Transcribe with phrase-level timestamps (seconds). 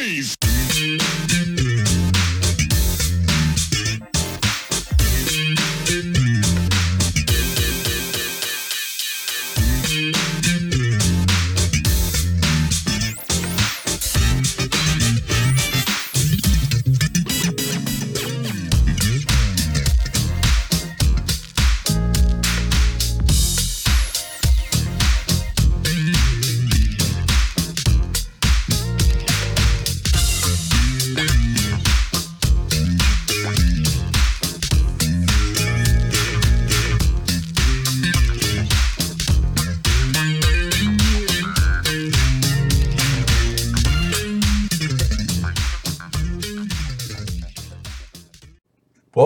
[0.00, 0.39] noise.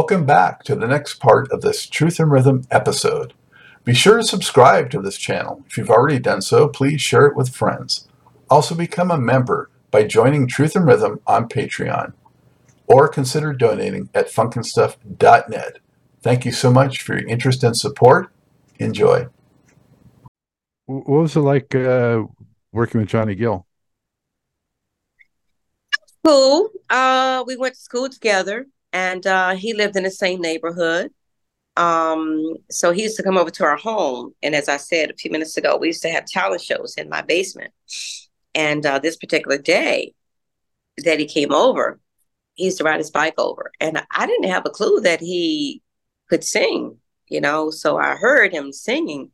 [0.04, 3.32] Welcome back to the next part of this Truth in Rhythm episode.
[3.84, 5.64] Be sure to subscribe to this channel.
[5.66, 8.06] If you've already done so, please share it with friends.
[8.50, 12.12] Also, become a member by joining Truth in Rhythm on Patreon
[12.86, 15.78] or consider donating at funknstuff.net.
[16.20, 18.30] Thank you so much for your interest and support.
[18.78, 19.28] Enjoy.
[20.84, 22.24] What was it like uh,
[22.72, 23.66] working with Johnny Gill?
[26.22, 26.68] Cool.
[26.90, 31.10] Uh, we went to school together and uh, he lived in the same neighborhood.
[31.76, 35.16] Um, so he used to come over to our home, and as I said a
[35.16, 37.72] few minutes ago, we used to have talent shows in my basement.
[38.54, 40.14] And uh, this particular day
[40.98, 41.98] that he came over,
[42.54, 45.82] he used to ride his bike over, and I didn't have a clue that he
[46.30, 46.96] could sing,
[47.28, 47.70] you know.
[47.70, 49.32] So I heard him singing,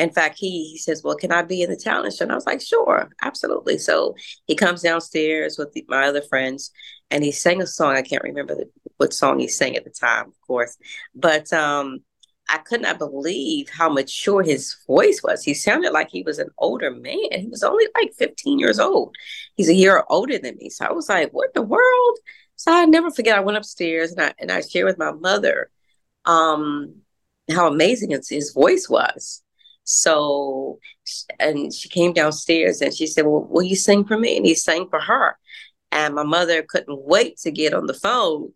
[0.00, 2.24] in fact, he, he says, Well, can I be in the talent show?
[2.24, 3.76] And I was like, Sure, absolutely.
[3.76, 6.72] So he comes downstairs with the, my other friends
[7.10, 7.96] and he sang a song.
[7.96, 10.76] I can't remember the, what song he sang at the time, of course.
[11.14, 12.00] But um,
[12.50, 15.42] I could not believe how mature his voice was.
[15.42, 17.30] He sounded like he was an older man.
[17.32, 19.14] He was only like 15 years old.
[19.56, 20.68] He's a year older than me.
[20.68, 22.18] So I was like, What the world?
[22.56, 23.36] So I never forget.
[23.36, 25.70] I went upstairs and I and I shared with my mother
[26.26, 26.96] um,
[27.50, 29.42] how amazing his, his voice was.
[29.84, 30.78] So,
[31.38, 34.36] and she came downstairs and she said, Well, will you sing for me?
[34.36, 35.38] And he sang for her.
[35.92, 38.52] And my mother couldn't wait to get on the phone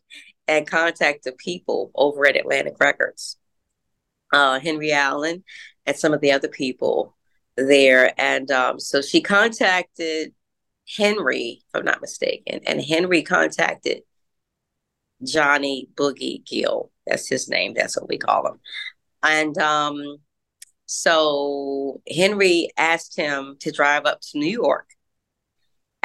[0.49, 3.39] and contact the people over at Atlantic Records,
[4.33, 5.45] uh, Henry Allen,
[5.87, 7.17] and some of the other people
[7.57, 8.13] there.
[8.19, 10.35] And um, so she contacted
[10.97, 14.03] Henry, if I'm not mistaken, and Henry contacted
[15.23, 16.91] Johnny Boogie Gill.
[17.07, 17.75] That's his name.
[17.75, 18.61] That's what we call him.
[19.23, 20.19] And um,
[20.87, 24.89] so Henry asked him to drive up to New York.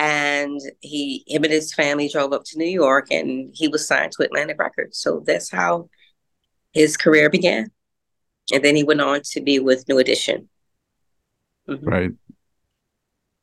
[0.01, 4.13] And he, him and his family drove up to New York and he was signed
[4.13, 4.97] to Atlantic Records.
[4.97, 5.89] So that's how
[6.71, 7.69] his career began.
[8.53, 10.47] And then he went on to be with New Edition.
[11.67, 11.85] Mm-hmm.
[11.85, 12.11] Right.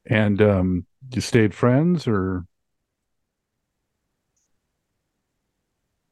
[0.06, 2.46] And um, you stayed friends or?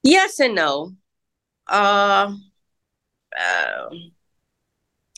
[0.02, 0.92] Yes and no.
[1.66, 2.34] Uh,
[3.34, 3.86] uh,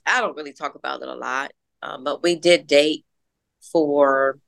[0.06, 1.50] I don't really talk about it a lot,
[1.82, 3.04] um, but we did date
[3.72, 4.38] for.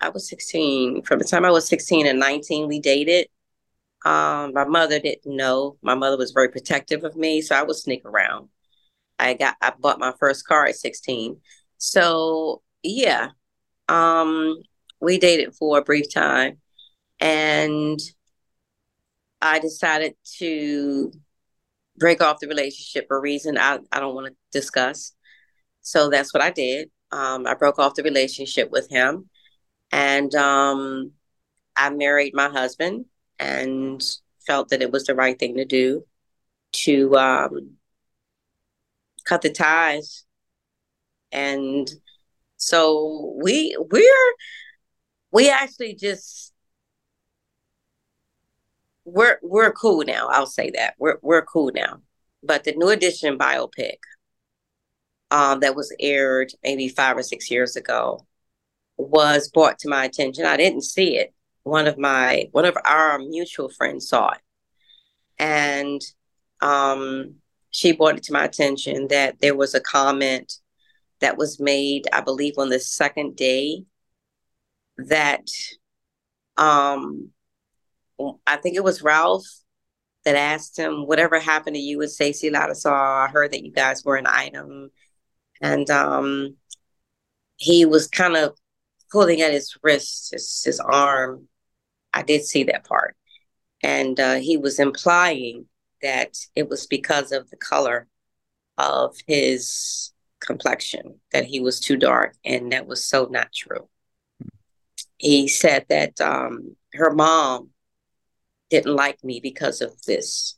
[0.00, 1.02] I was 16.
[1.02, 3.28] From the time I was 16 and 19, we dated.
[4.04, 5.76] Um, my mother didn't know.
[5.82, 8.48] My mother was very protective of me, so I would sneak around.
[9.18, 11.36] I got I bought my first car at 16.
[11.78, 13.30] So yeah.
[13.88, 14.62] Um,
[15.00, 16.58] we dated for a brief time
[17.20, 17.98] and
[19.42, 21.12] I decided to
[21.96, 25.12] break off the relationship for a reason I, I don't want to discuss.
[25.82, 26.90] So that's what I did.
[27.10, 29.28] Um, I broke off the relationship with him
[29.90, 31.12] and um,
[31.76, 33.06] I married my husband
[33.38, 34.02] and
[34.46, 36.04] felt that it was the right thing to do
[36.72, 37.72] to um,
[39.24, 40.24] cut the ties.
[41.32, 41.90] And
[42.56, 44.34] so we we're
[45.32, 46.52] we actually just
[49.04, 50.28] we're we're cool now.
[50.28, 52.02] I'll say that we're we're cool now.
[52.42, 53.98] But the new edition biopic
[55.30, 58.26] um, that was aired maybe five or six years ago
[59.08, 60.44] was brought to my attention.
[60.44, 61.32] I didn't see it.
[61.62, 64.40] One of my one of our mutual friends saw it,
[65.38, 66.00] and
[66.60, 67.36] um,
[67.70, 70.52] she brought it to my attention that there was a comment
[71.20, 73.84] that was made, I believe, on the second day
[74.96, 75.46] that
[76.56, 77.30] um,
[78.46, 79.46] I think it was Ralph
[80.24, 83.26] that asked him, whatever happened to you with Stacy Lattisaw?
[83.26, 84.90] I heard that you guys were an item.
[85.60, 86.56] And um,
[87.56, 88.56] he was kind of
[89.10, 91.48] pulling at his wrist, his, his arm.
[92.12, 93.16] I did see that part.
[93.82, 95.66] And uh, he was implying
[96.02, 98.06] that it was because of the color
[98.78, 102.34] of his complexion, that he was too dark.
[102.44, 103.88] And that was so not true.
[105.18, 107.70] he said that um, her mom
[108.70, 110.56] didn't like me because of this.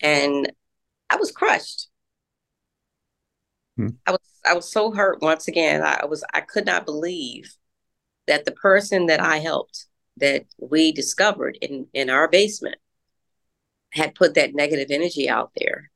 [0.00, 0.52] And
[1.10, 1.88] I was crushed.
[3.78, 3.90] Hmm.
[4.06, 5.82] I was I was so hurt once again.
[5.82, 7.54] I was I could not believe
[8.26, 9.86] that the person that I helped
[10.16, 12.76] that we discovered in in our basement
[13.92, 15.90] had put that negative energy out there.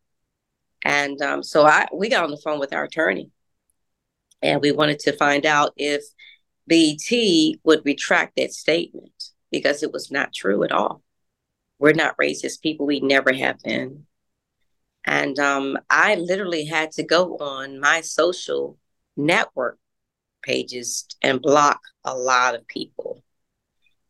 [0.85, 3.31] And um, so I we got on the phone with our attorney
[4.41, 6.05] and we wanted to find out if
[6.69, 11.03] BET would retract that statement because it was not true at all.
[11.81, 12.87] We're not racist people.
[12.87, 14.07] We never have been.
[15.05, 18.79] And um, I literally had to go on my social
[19.17, 19.79] network
[20.43, 23.23] pages and block a lot of people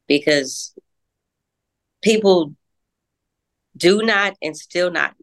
[0.06, 0.74] because
[2.02, 2.54] people
[3.76, 5.14] do not and still not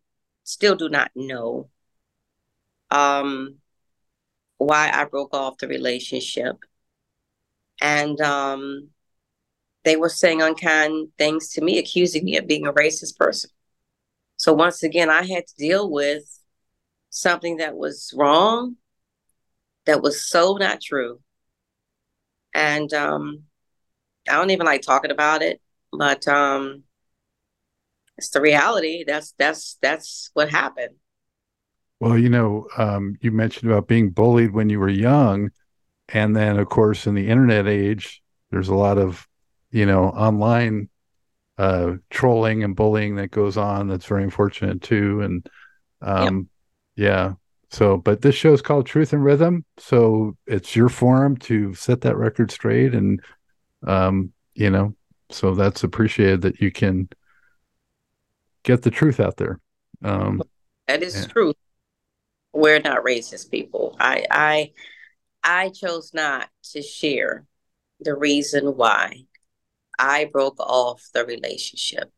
[0.43, 1.69] still do not know
[2.89, 3.55] um,
[4.57, 6.57] why I broke off the relationship.
[7.81, 8.89] And um,
[9.83, 13.51] they were saying unkind things to me, accusing me of being a racist person.
[14.39, 16.23] So once again, I had to deal with
[17.09, 18.77] something that was wrong,
[19.85, 21.19] that was so not true.
[22.53, 23.43] And um,
[24.29, 26.83] I don't even like talking about it, but um,
[28.17, 29.03] it's the reality.
[29.05, 30.95] That's that's that's what happened.
[31.99, 35.51] Well, you know, um, you mentioned about being bullied when you were young,
[36.07, 38.21] and then of course in the internet age,
[38.51, 39.27] there's a lot of,
[39.69, 40.88] you know, online
[41.59, 43.89] uh, trolling and bullying that goes on.
[43.89, 45.21] That's very unfortunate too.
[45.21, 45.49] And
[46.01, 46.49] um,
[46.95, 47.07] yep.
[47.09, 47.33] yeah,
[47.69, 52.01] so but this show is called Truth in Rhythm, so it's your forum to set
[52.01, 53.21] that record straight, and
[53.85, 54.95] um, you know,
[55.29, 57.09] so that's appreciated that you can
[58.63, 59.59] get the truth out there.
[60.01, 60.41] Um,
[60.87, 61.25] that is yeah.
[61.27, 61.53] true.
[62.53, 63.97] We're not racist people.
[63.99, 64.71] I I
[65.43, 67.45] I chose not to share
[67.99, 69.25] the reason why
[69.99, 72.11] I broke off the relationship.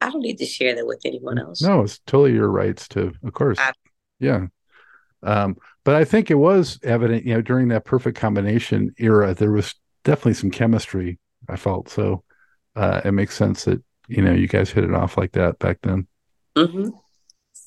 [0.00, 1.62] I don't need to share that with anyone else.
[1.62, 3.58] No, it's totally your rights to, of course.
[3.58, 3.72] I,
[4.18, 4.46] yeah.
[5.22, 9.52] Um, but I think it was evident, you know, during that perfect combination era, there
[9.52, 11.18] was definitely some chemistry.
[11.48, 12.24] I felt so.
[12.76, 15.78] Uh, it makes sense that you know you guys hit it off like that back
[15.82, 16.06] then.
[16.56, 16.88] Mm-hmm.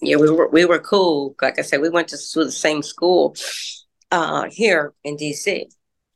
[0.02, 1.36] Yeah, we were we were cool.
[1.42, 3.36] Like I said, we went to, to the same school
[4.12, 5.72] uh, here in DC.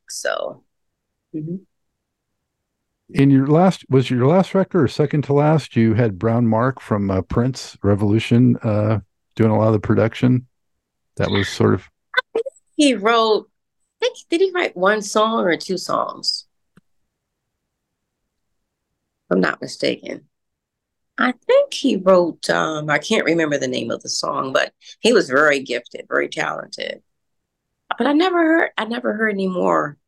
[0.08, 0.64] So.
[1.34, 1.56] Mm-hmm
[3.14, 7.10] in your last was your last record or second to last you had BrownMark from
[7.10, 9.00] uh, prince revolution uh,
[9.34, 10.46] doing a lot of the production?
[11.16, 11.88] That was sort of
[12.76, 13.48] he wrote
[14.00, 16.46] I think did he write one song or two songs?
[19.30, 20.28] If i'm not mistaken.
[21.18, 25.12] I think he wrote um, i can't remember the name of the song but he
[25.12, 27.02] was very gifted very talented.
[27.98, 29.98] But i never heard i never heard any more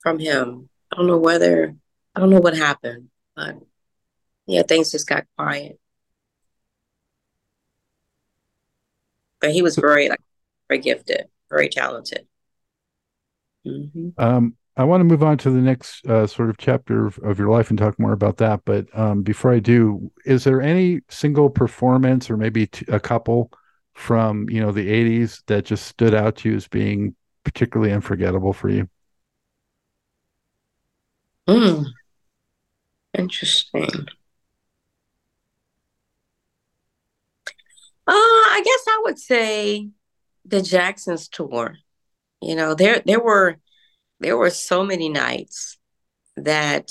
[0.00, 0.68] from him.
[0.92, 1.74] I don't know whether
[2.16, 3.56] I don't know what happened, but
[4.46, 5.78] yeah, things just got quiet.
[9.38, 10.22] But he was very like
[10.66, 12.26] very gifted, very talented.
[13.66, 14.08] Mm-hmm.
[14.16, 17.38] Um, I want to move on to the next uh, sort of chapter of, of,
[17.38, 18.62] your life and talk more about that.
[18.64, 23.50] But um, before I do, is there any single performance or maybe t- a couple
[23.92, 27.14] from you know the '80s that just stood out to you as being
[27.44, 28.88] particularly unforgettable for you?
[31.46, 31.84] Mm.
[33.16, 34.08] Interesting.
[38.08, 39.88] Uh, I guess I would say
[40.44, 41.76] the Jacksons tour.
[42.40, 43.56] You know, there there were
[44.20, 45.78] there were so many nights
[46.36, 46.90] that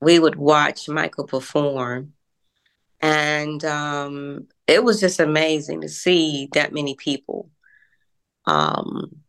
[0.00, 2.14] we would watch Michael perform.
[3.00, 7.50] And um, it was just amazing to see that many people.
[8.46, 9.22] Um,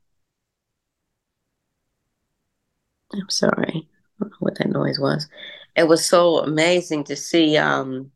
[3.13, 5.27] I'm sorry, I don't know what that noise was
[5.76, 8.12] it was so amazing to see um,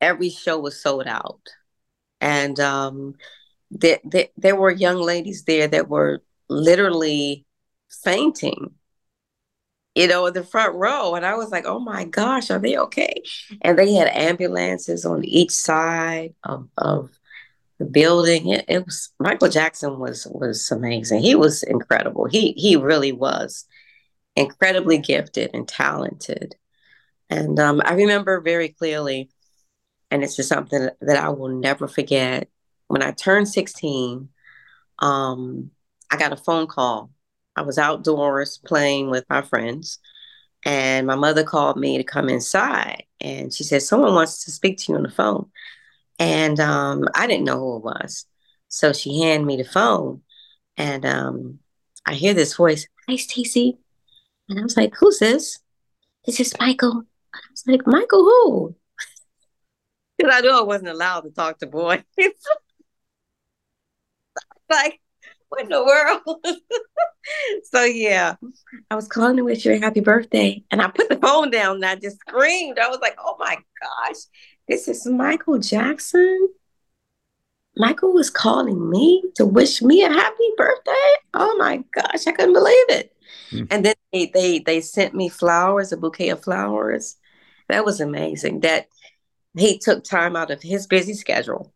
[0.00, 1.40] every show was sold out.
[2.20, 3.14] And um,
[3.70, 7.46] there, there, there were young ladies there that were literally
[7.88, 8.74] fainting
[9.94, 11.14] you know in the front row.
[11.14, 13.22] And i was like oh my gosh are they okay?
[13.62, 17.10] And they had ambulances on each side of, of
[17.78, 18.48] the building.
[18.48, 21.22] It, it was michael jackson was was amazing.
[21.22, 22.26] He was incredible.
[22.26, 23.66] He he really was
[24.36, 26.56] incredibly gifted and talented.
[27.28, 29.30] And um, I remember very clearly,
[30.10, 32.48] and it's just something that I will never forget.
[32.88, 34.28] When I turned 16,
[34.98, 35.70] um,
[36.10, 37.10] I got a phone call.
[37.54, 39.98] I was outdoors playing with my friends,
[40.64, 43.04] and my mother called me to come inside.
[43.20, 45.50] And she said, Someone wants to speak to you on the phone.
[46.18, 48.26] And um, I didn't know who it was.
[48.68, 50.22] So she handed me the phone,
[50.76, 51.58] and um,
[52.06, 53.78] I hear this voice, Hi, Stacy.
[54.50, 55.60] And I was like, who's this?
[56.26, 57.04] This is Michael.
[57.32, 58.76] I was like, Michael who?
[60.18, 62.02] Because I knew I wasn't allowed to talk to boys.
[64.70, 65.00] like,
[65.48, 66.44] what in the world?
[67.72, 68.34] so yeah,
[68.90, 70.62] I was calling to wish you a happy birthday.
[70.70, 72.78] And I put the phone down and I just screamed.
[72.78, 74.16] I was like, oh my gosh,
[74.68, 76.50] this is Michael Jackson.
[77.78, 81.14] Michael was calling me to wish me a happy birthday.
[81.32, 83.16] Oh my gosh, I couldn't believe it.
[83.50, 83.66] Mm.
[83.70, 87.16] And then they, they they sent me flowers, a bouquet of flowers.
[87.68, 88.60] That was amazing.
[88.60, 88.88] That
[89.56, 91.72] he took time out of his busy schedule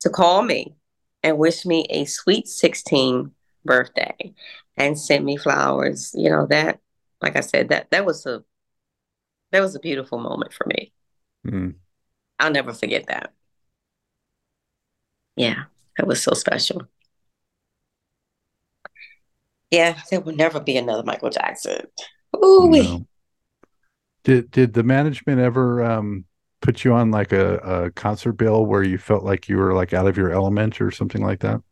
[0.00, 0.74] to call me
[1.22, 3.32] and wish me a sweet 16
[3.64, 4.34] birthday
[4.76, 6.12] and sent me flowers.
[6.14, 6.80] You know, that
[7.20, 8.42] like I said, that that was a
[9.52, 10.92] that was a beautiful moment for me.
[11.46, 11.74] Mm.
[12.38, 13.32] I'll never forget that.
[15.36, 15.64] Yeah,
[15.96, 16.82] that was so special.
[19.70, 21.86] Yeah, there will never be another Michael Jackson.
[22.36, 22.70] Ooh.
[22.70, 23.06] No.
[24.24, 26.24] Did did the management ever um,
[26.60, 29.94] put you on like a, a concert bill where you felt like you were like
[29.94, 31.62] out of your element or something like that?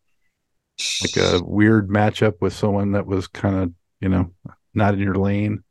[1.02, 4.32] Like a weird matchup with someone that was kind of, you know,
[4.74, 5.62] not in your lane?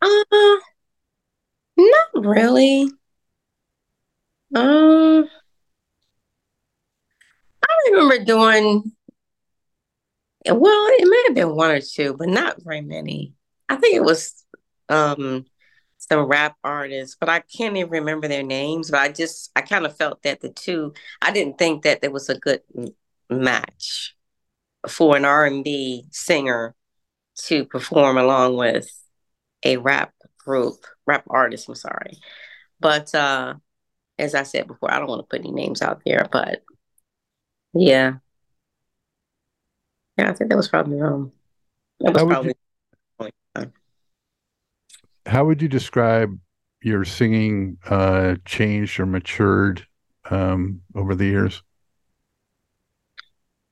[0.00, 0.56] Uh
[1.76, 2.90] not really.
[4.54, 5.28] Um
[7.62, 8.92] I remember doing
[10.46, 13.34] well, it may have been one or two, but not very many.
[13.68, 14.44] I think it was
[14.88, 15.46] um
[16.08, 18.90] some rap artists, but I can't even remember their names.
[18.90, 22.10] But I just, I kind of felt that the two, I didn't think that there
[22.10, 22.60] was a good
[23.30, 24.14] match
[24.88, 26.74] for an R and B singer
[27.46, 28.88] to perform along with
[29.62, 31.68] a rap group, rap artist.
[31.68, 32.18] I'm sorry,
[32.80, 33.54] but uh,
[34.18, 36.62] as I said before, I don't want to put any names out there, but
[37.72, 38.14] yeah,
[40.16, 41.32] yeah, I think that was probably um,
[42.00, 42.54] that was probably
[45.26, 46.38] how would you describe
[46.82, 49.86] your singing uh, changed or matured
[50.30, 51.62] um, over the years?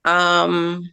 [0.05, 0.89] Um,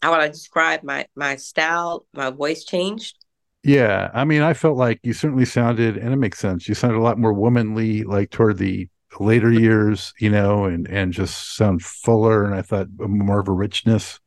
[0.00, 2.06] how would I describe my my style?
[2.14, 3.16] My voice changed.
[3.62, 6.66] Yeah, I mean, I felt like you certainly sounded, and it makes sense.
[6.66, 11.12] You sounded a lot more womanly, like toward the later years, you know, and and
[11.12, 12.44] just sound fuller.
[12.44, 14.18] And I thought more of a richness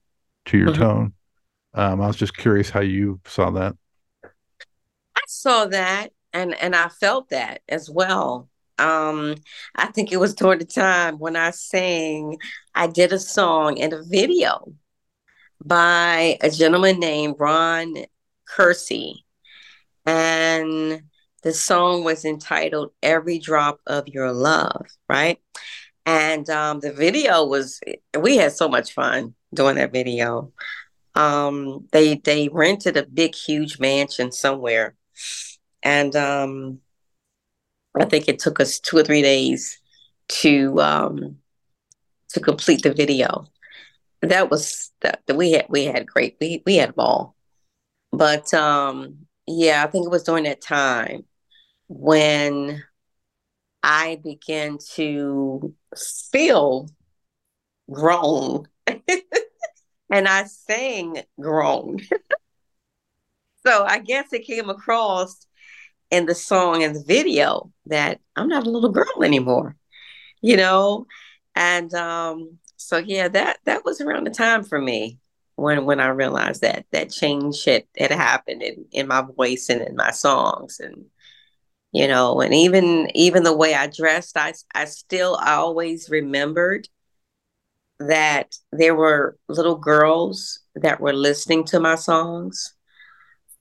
[0.46, 0.82] to your mm-hmm.
[0.82, 1.14] tone.
[1.74, 3.76] Um, I was just curious how you saw that
[5.16, 8.50] I saw that and and I felt that as well.
[8.80, 9.36] Um,
[9.76, 12.38] I think it was toward the time when I sang,
[12.74, 14.74] I did a song and a video
[15.64, 17.96] by a gentleman named Ron
[18.46, 19.26] Kersey.
[20.06, 21.04] And
[21.44, 25.40] the song was entitled Every Drop of Your Love, right?
[26.06, 27.80] And um, the video was,
[28.20, 30.52] we had so much fun doing that video.
[31.16, 34.96] Um, they they rented a big, huge mansion somewhere
[35.84, 36.80] and um,
[38.00, 39.80] I think it took us two or three days
[40.30, 41.38] to um,
[42.30, 43.46] to complete the video.
[44.22, 47.36] That was that we had we had great we we had a ball,
[48.12, 51.26] but um, yeah, I think it was during that time
[51.90, 52.84] when
[53.84, 56.90] I began to feel
[57.92, 62.00] grown, and I sang grown.
[63.66, 65.46] so I guess it came across
[66.12, 69.76] in the song and the video that I'm not a little girl anymore,
[70.42, 71.08] you know?
[71.56, 75.20] And um, so yeah, that that was around the time for me
[75.56, 79.82] when when I realized that that change had, had happened in, in my voice and
[79.82, 81.06] in my songs and
[81.94, 86.88] you know, and even even the way I dressed, I I still I always remembered
[88.00, 92.74] that there were little girls that were listening to my songs.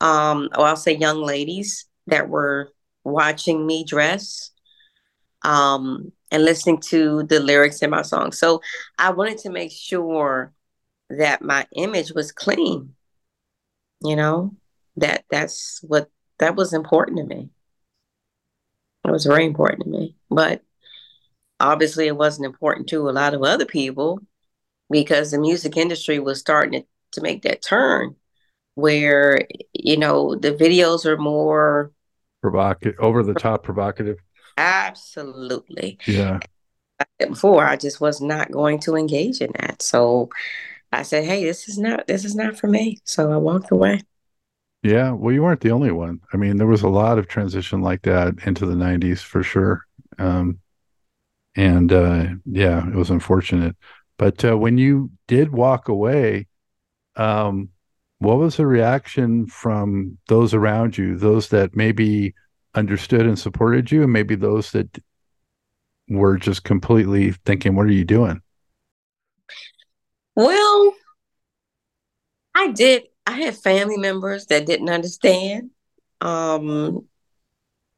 [0.01, 2.73] Um, or I'll say young ladies that were
[3.05, 4.51] watching me dress
[5.43, 8.33] um, and listening to the lyrics in my song.
[8.33, 8.63] So
[8.99, 10.53] I wanted to make sure
[11.11, 12.95] that my image was clean.
[14.03, 14.57] You know,
[14.97, 17.51] that that's what that was important to me.
[19.05, 20.17] It was very important to me.
[20.31, 20.63] But
[21.63, 24.21] obviously it wasn't important to a lot of other people
[24.91, 28.17] because the music industry was starting to, to make that turn
[28.75, 31.93] where you know the videos are more
[32.41, 34.19] provocative over the top provocative.
[34.57, 35.99] Absolutely.
[36.07, 36.41] Yeah.
[37.19, 39.83] Before i just was not going to engage in that.
[39.83, 40.31] So
[40.91, 42.99] i said hey this is not this is not for me.
[43.05, 44.01] So i walked away
[44.83, 47.81] yeah well you weren't the only one i mean there was a lot of transition
[47.81, 49.85] like that into the 90s for sure
[50.19, 50.59] um,
[51.57, 53.77] and uh, yeah it was unfortunate
[54.19, 56.47] but uh, when you did walk away
[57.17, 57.69] um,
[58.23, 62.35] what was the reaction from those around you, those that maybe
[62.75, 65.03] understood and supported you, and maybe those that
[66.09, 68.41] were just completely thinking, What are you doing?
[70.37, 70.95] Well,
[72.55, 73.03] I did.
[73.27, 75.71] I had family members that didn't understand.
[76.21, 77.07] Um,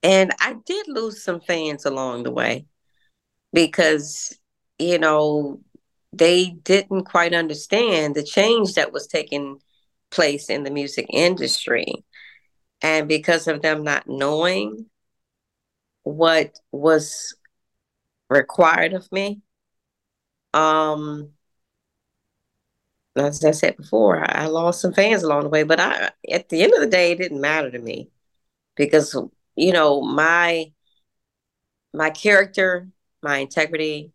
[0.02, 2.66] and I did lose some fans along the way
[3.52, 4.38] because,
[4.78, 5.60] you know,
[6.12, 9.58] they didn't quite understand the change that was taking
[10.10, 12.04] place in the music industry.
[12.82, 14.86] And because of them not knowing
[16.02, 17.34] what was
[18.28, 19.40] required of me,
[20.52, 21.33] um,
[23.16, 26.62] as I said before, I lost some fans along the way, but I at the
[26.62, 28.10] end of the day, it didn't matter to me
[28.76, 29.16] because
[29.56, 30.72] you know my
[31.92, 32.88] my character,
[33.22, 34.12] my integrity,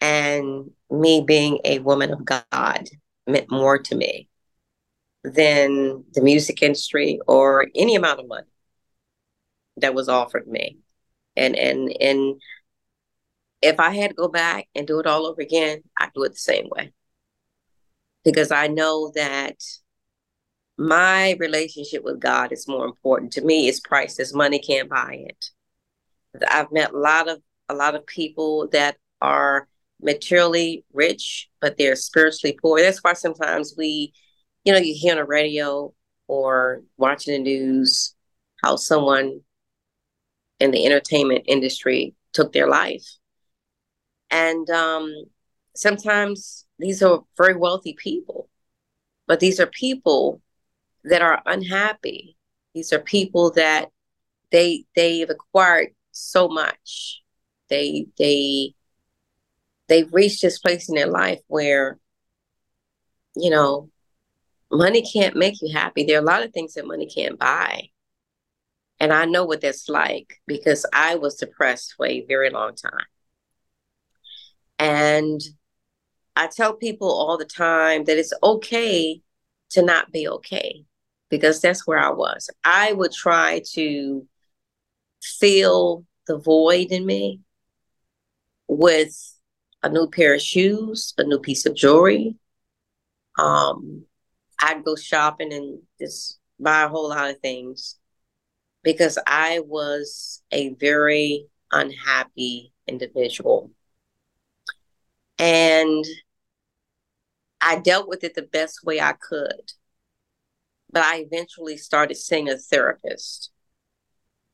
[0.00, 2.88] and me being a woman of God
[3.26, 4.28] meant more to me
[5.24, 8.46] than the music industry or any amount of money
[9.78, 10.78] that was offered me.
[11.36, 12.40] And and and
[13.62, 16.30] if I had to go back and do it all over again, I'd do it
[16.32, 16.92] the same way.
[18.26, 19.56] Because I know that
[20.76, 23.32] my relationship with God is more important.
[23.34, 24.34] To me, it's priceless.
[24.34, 25.46] Money can't buy it.
[26.50, 29.68] I've met a lot of a lot of people that are
[30.02, 32.80] materially rich, but they're spiritually poor.
[32.80, 34.12] That's why sometimes we,
[34.64, 35.94] you know, you hear on the radio
[36.28, 38.14] or watching the news
[38.62, 39.40] how someone
[40.60, 43.06] in the entertainment industry took their life.
[44.30, 45.12] And um,
[45.78, 48.48] sometimes these are very wealthy people,
[49.26, 50.40] but these are people
[51.04, 52.36] that are unhappy.
[52.74, 53.90] These are people that
[54.50, 57.22] they they've acquired so much.
[57.68, 58.74] They they
[59.88, 61.98] they've reached this place in their life where,
[63.34, 63.90] you know,
[64.70, 66.04] money can't make you happy.
[66.04, 67.88] There are a lot of things that money can't buy.
[68.98, 73.06] And I know what that's like because I was depressed for a very long time.
[74.78, 75.40] And
[76.36, 79.22] I tell people all the time that it's okay
[79.70, 80.84] to not be okay
[81.30, 82.50] because that's where I was.
[82.62, 84.26] I would try to
[85.22, 87.40] fill the void in me
[88.68, 89.16] with
[89.82, 92.36] a new pair of shoes, a new piece of jewelry.
[93.38, 94.04] Um,
[94.60, 97.96] I'd go shopping and just buy a whole lot of things
[98.82, 103.70] because I was a very unhappy individual.
[105.38, 106.04] And
[107.60, 109.72] I dealt with it the best way I could.
[110.90, 113.50] But I eventually started seeing a therapist.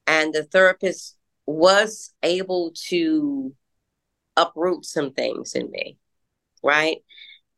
[0.07, 3.55] And the therapist was able to
[4.37, 5.99] uproot some things in me,
[6.63, 6.99] right?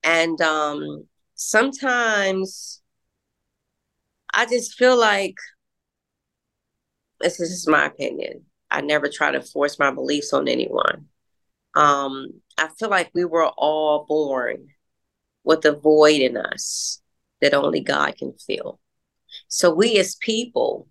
[0.02, 2.82] And um, sometimes
[4.32, 5.36] I just feel like
[7.20, 8.44] this is my opinion.
[8.70, 11.06] I never try to force my beliefs on anyone.
[11.74, 12.28] Um,
[12.58, 14.68] I feel like we were all born
[15.44, 17.00] with a void in us
[17.40, 18.80] that only God can fill.
[19.48, 20.88] So we as people,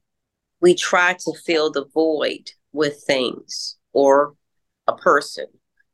[0.61, 4.35] we try to fill the void with things or
[4.87, 5.47] a person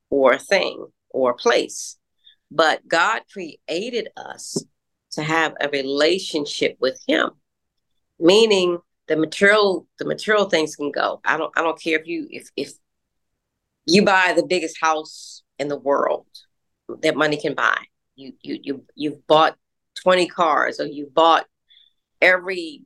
[0.09, 1.97] or a thing or a place.
[2.51, 4.63] But God created us
[5.11, 7.31] to have a relationship with him.
[8.19, 11.21] Meaning the material the material things can go.
[11.25, 12.73] I don't I don't care if you if if
[13.85, 16.27] you buy the biggest house in the world
[17.01, 17.77] that money can buy.
[18.19, 19.55] You you you you've bought
[20.03, 21.45] 20 cars or you bought
[22.21, 22.83] every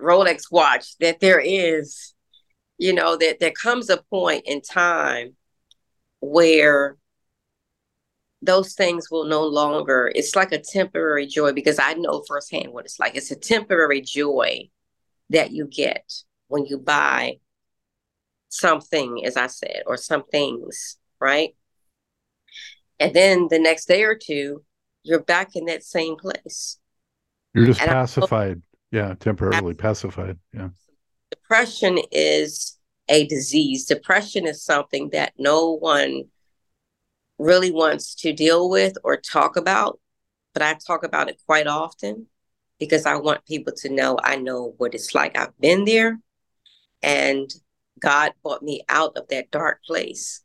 [0.00, 2.14] Rolex watch that there is,
[2.78, 5.36] you know, that there comes a point in time
[6.20, 6.96] where
[8.42, 12.84] those things will no longer it's like a temporary joy because i know firsthand what
[12.84, 13.14] it's like.
[13.16, 14.68] It's a temporary joy
[15.30, 16.12] that you get
[16.48, 17.38] when you buy
[18.48, 21.54] something as i said or some things right
[23.00, 24.62] and then the next day or two
[25.02, 26.78] you're back in that same place
[27.52, 30.68] you're just and pacified yeah temporarily pacified yeah
[31.30, 32.78] depression is
[33.08, 33.86] a disease.
[33.86, 36.24] Depression is something that no one
[37.38, 39.98] really wants to deal with or talk about,
[40.52, 42.26] but I talk about it quite often
[42.78, 45.36] because I want people to know I know what it's like.
[45.36, 46.18] I've been there
[47.02, 47.52] and
[47.98, 50.42] God brought me out of that dark place.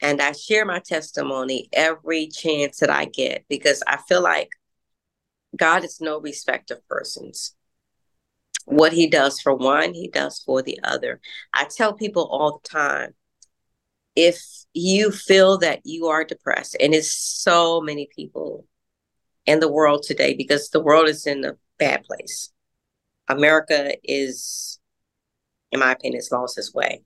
[0.00, 4.50] And I share my testimony every chance that I get because I feel like
[5.56, 7.56] God is no respect of persons
[8.68, 11.20] what he does for one, he does for the other.
[11.54, 13.14] I tell people all the time
[14.14, 14.42] if
[14.74, 18.66] you feel that you are depressed, and it's so many people
[19.46, 22.52] in the world today because the world is in a bad place.
[23.28, 24.78] America is,
[25.72, 27.02] in my opinion, has lost its way.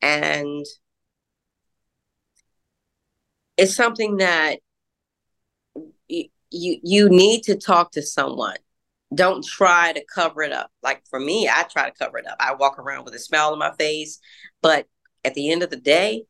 [0.00, 0.64] And
[3.60, 4.60] it's something that
[6.08, 8.56] you, you need to talk to someone.
[9.14, 10.70] Don't try to cover it up.
[10.82, 12.36] Like for me, I try to cover it up.
[12.40, 14.18] I walk around with a smile on my face,
[14.62, 14.86] but
[15.26, 16.24] at the end of the day,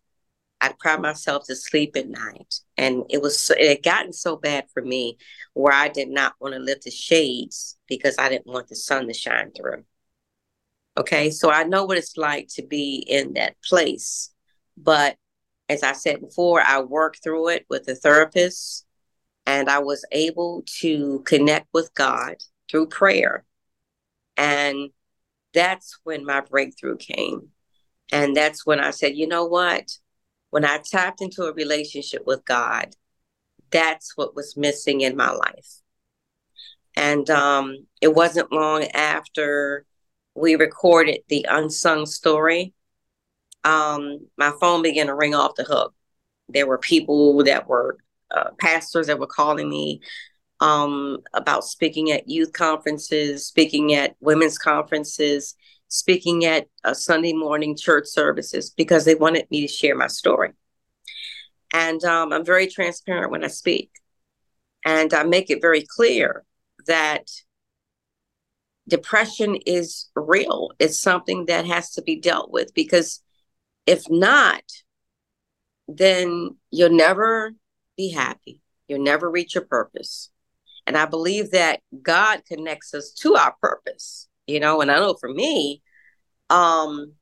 [0.60, 2.56] I cry myself to sleep at night.
[2.76, 5.16] And it was it had gotten so bad for me
[5.54, 9.06] where I did not want to lift the shades because I didn't want the sun
[9.06, 9.84] to shine through.
[10.98, 14.30] Okay, so I know what it's like to be in that place.
[14.76, 15.16] But
[15.70, 18.84] as I said before, I worked through it with a therapist
[19.46, 22.36] and I was able to connect with God
[22.68, 23.44] through prayer.
[24.36, 24.90] And
[25.54, 27.50] that's when my breakthrough came.
[28.10, 29.92] And that's when I said, you know what?
[30.50, 32.96] When I tapped into a relationship with God,
[33.70, 35.82] that's what was missing in my life.
[36.96, 39.86] And um, it wasn't long after
[40.34, 42.74] we recorded the unsung story.
[43.64, 45.94] Um, my phone began to ring off the hook.
[46.48, 47.98] There were people that were
[48.30, 50.00] uh, pastors that were calling me
[50.60, 55.54] um, about speaking at youth conferences, speaking at women's conferences,
[55.88, 60.52] speaking at uh, Sunday morning church services because they wanted me to share my story.
[61.72, 63.90] And um, I'm very transparent when I speak.
[64.84, 66.44] And I make it very clear
[66.86, 67.28] that
[68.88, 70.70] depression is real.
[70.78, 73.22] It's something that has to be dealt with because
[73.86, 74.62] if not,
[75.88, 77.52] then you'll never
[77.96, 78.60] be happy.
[78.88, 80.30] You'll never reach your purpose.
[80.86, 85.14] And I believe that God connects us to our purpose, you know, and I know
[85.14, 85.82] for me,
[86.48, 87.12] um,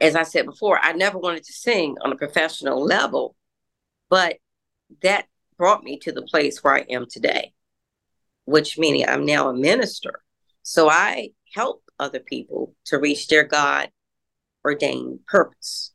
[0.00, 3.34] as I said before, I never wanted to sing on a professional level,
[4.10, 4.36] but
[5.02, 7.54] that brought me to the place where I am today,
[8.44, 10.20] which meaning I'm now a minister.
[10.62, 13.88] So I help other people to reach their God
[14.66, 15.92] ordained purpose.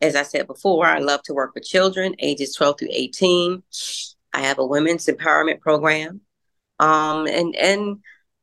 [0.00, 3.62] As I said before, I love to work with children ages 12 through 18.
[4.32, 6.20] I have a women's empowerment program.
[6.78, 7.98] Um, and and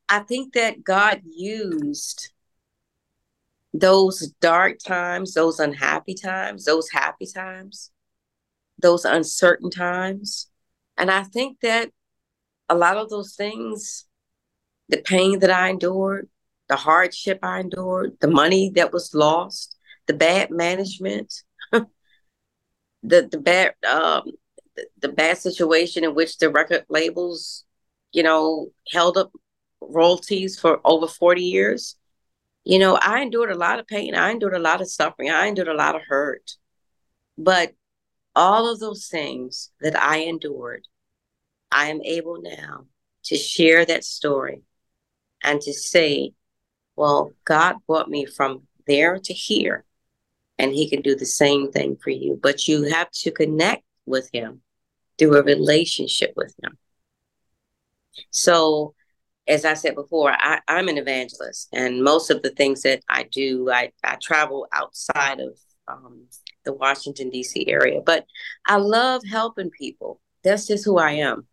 [0.10, 2.32] I think that God used
[3.74, 7.92] those dark times, those unhappy times, those happy times,
[8.80, 10.50] those uncertain times.
[10.98, 11.92] And I think that
[12.70, 14.06] a lot of those things,
[14.90, 16.30] the pain that I endured,
[16.74, 21.32] the hardship I endured, the money that was lost, the bad management,
[21.72, 21.86] the
[23.04, 24.24] the bad um,
[24.76, 27.64] the, the bad situation in which the record labels,
[28.12, 29.32] you know, held up
[29.82, 31.96] royalties for over 40 years
[32.64, 34.16] you know, I endured a lot of pain.
[34.16, 35.30] I endured a lot of suffering.
[35.30, 36.52] I endured a lot of hurt.
[37.38, 37.74] But
[38.36, 40.88] all of those things that I endured,
[41.72, 42.86] I am able now
[43.26, 44.62] to share that story
[45.44, 46.32] and to say,
[46.96, 49.86] well, God brought me from there to here,
[50.58, 52.40] and He can do the same thing for you.
[52.42, 54.62] But you have to connect with Him
[55.18, 56.78] through a relationship with Him.
[58.32, 58.94] So
[59.48, 63.24] as I said before, I, am an evangelist, and most of the things that I
[63.24, 66.28] do, I, I travel outside of um,
[66.64, 67.68] the Washington, D.C.
[67.68, 68.02] area.
[68.06, 68.26] But
[68.66, 70.22] I love helping people.
[70.44, 71.48] That's just who I am.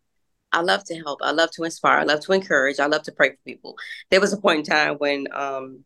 [0.51, 1.19] I love to help.
[1.21, 1.99] I love to inspire.
[1.99, 2.79] I love to encourage.
[2.79, 3.75] I love to pray for people.
[4.09, 5.85] There was a point in time when um,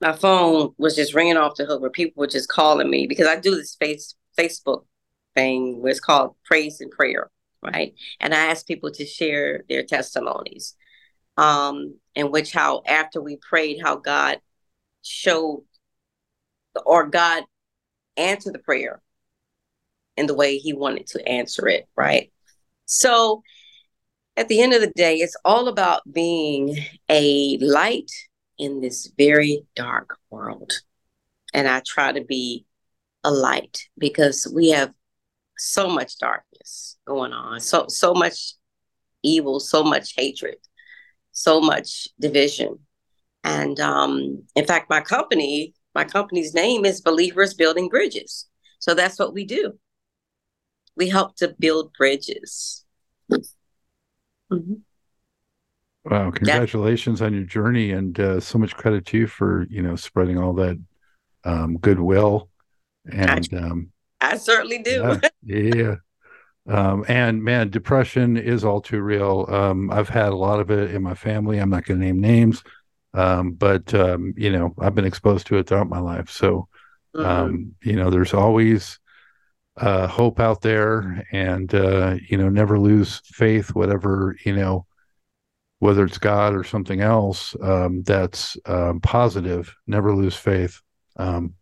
[0.00, 3.26] my phone was just ringing off the hook where people were just calling me because
[3.26, 4.84] I do this face Facebook
[5.34, 7.30] thing where it's called Praise and Prayer
[7.64, 7.94] right?
[8.20, 10.74] And I asked people to share their testimonies,
[11.36, 14.40] um, in which how after we prayed, how God
[15.02, 15.64] showed
[16.84, 17.44] or God
[18.16, 19.00] answered the prayer
[20.16, 22.30] in the way He wanted to answer it, right?
[22.86, 23.42] So
[24.36, 26.76] at the end of the day, it's all about being
[27.08, 28.10] a light
[28.58, 30.72] in this very dark world.
[31.52, 32.66] And I try to be
[33.22, 34.92] a light because we have
[35.56, 38.54] so much darkness going on, so so much
[39.22, 40.56] evil, so much hatred,
[41.32, 42.78] so much division.
[43.44, 48.46] And um, in fact, my company, my company's name is Believers Building Bridges.
[48.78, 49.78] So that's what we do.
[50.96, 52.84] We help to build bridges.
[53.30, 54.74] Mm-hmm.
[56.04, 56.30] Wow!
[56.30, 60.38] Congratulations on your journey, and uh, so much credit to you for you know spreading
[60.38, 60.78] all that
[61.44, 62.48] um, goodwill
[63.06, 65.20] and I, um, I certainly do.
[65.42, 65.74] yeah.
[65.74, 65.94] yeah.
[66.66, 69.46] Um, and man, depression is all too real.
[69.50, 71.58] Um, I've had a lot of it in my family.
[71.58, 72.62] I'm not going to name names,
[73.12, 76.30] um, but um, you know, I've been exposed to it throughout my life.
[76.30, 76.68] So,
[77.14, 77.26] mm-hmm.
[77.26, 78.98] Um, you know, there's always
[79.76, 84.86] uh, hope out there and uh, you know never lose faith whatever you know
[85.80, 90.80] whether it's god or something else um, that's um, positive never lose faith.
[91.16, 91.54] Um,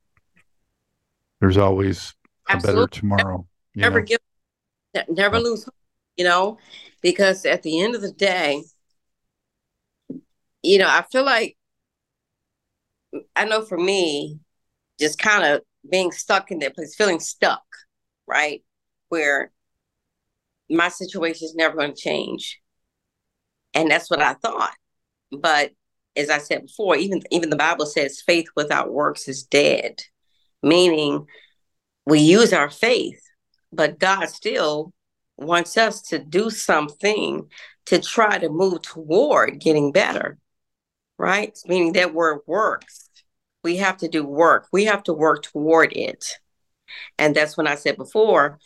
[1.41, 2.15] there's always
[2.49, 2.83] Absolutely.
[2.83, 4.05] a better tomorrow never know?
[4.05, 4.19] give
[5.09, 5.75] never lose hope,
[6.17, 6.59] you know?
[7.01, 8.63] Because at the end of the day
[10.63, 11.57] you know i feel like
[13.37, 14.39] i know for me
[14.99, 17.65] just kind of being stuck in that place feeling stuck
[18.27, 18.63] right?
[19.09, 19.53] Where
[20.71, 22.61] my situation is never going to change.
[23.75, 24.75] And that's what I thought.
[25.31, 25.73] But
[26.17, 30.03] as I said before, even even the Bible says faith without works is dead,
[30.63, 31.27] meaning
[32.07, 33.21] we use our faith,
[33.73, 34.93] but God still
[35.37, 37.49] wants us to do something
[37.87, 40.39] to try to move toward getting better,
[41.19, 41.59] right?
[41.67, 43.09] Meaning that word works.
[43.65, 44.69] We have to do work.
[44.73, 46.27] We have to work toward it.
[47.19, 48.59] And that's when I said before,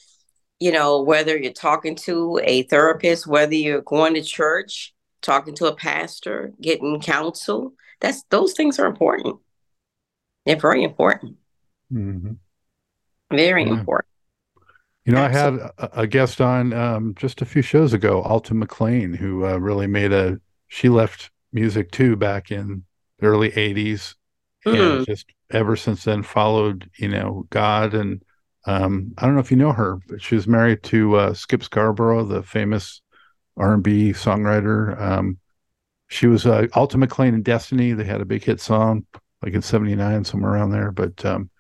[0.59, 5.67] you know, whether you're talking to a therapist, whether you're going to church, talking to
[5.67, 9.37] a pastor, getting counsel, that's those things are important.
[10.45, 11.37] They're very important.
[11.93, 12.33] Mm-hmm.
[13.35, 13.71] Very yeah.
[13.71, 14.09] important.
[15.05, 15.63] You know, Absolutely.
[15.63, 19.47] I had a, a guest on um, just a few shows ago, Alton McClain, who
[19.47, 20.41] uh, really made a.
[20.69, 22.85] She left music too back in
[23.21, 24.15] the early '80s,
[24.71, 28.23] and just ever since then followed, you know, God and
[28.67, 31.63] um, I don't know if you know her, but she was married to uh, Skip
[31.63, 33.01] Scarborough, the famous
[33.57, 35.01] R&B songwriter.
[35.01, 35.39] Um,
[36.09, 37.93] she was uh, Alton McClain and Destiny.
[37.93, 39.07] They had a big hit song,
[39.43, 40.91] like in '79, somewhere around there.
[40.93, 41.51] But um,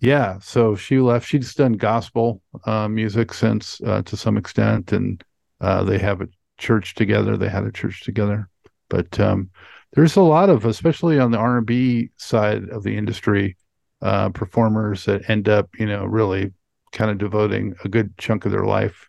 [0.00, 1.26] yeah, so she left.
[1.26, 5.22] She's done gospel uh, music since uh, to some extent, and
[5.60, 7.36] uh, they have a church together.
[7.36, 8.48] They had a church together,
[8.88, 9.50] but um,
[9.92, 13.56] there's a lot of, especially on the R&B side of the industry,
[14.02, 16.52] uh, performers that end up, you know, really
[16.92, 19.08] kind of devoting a good chunk of their life,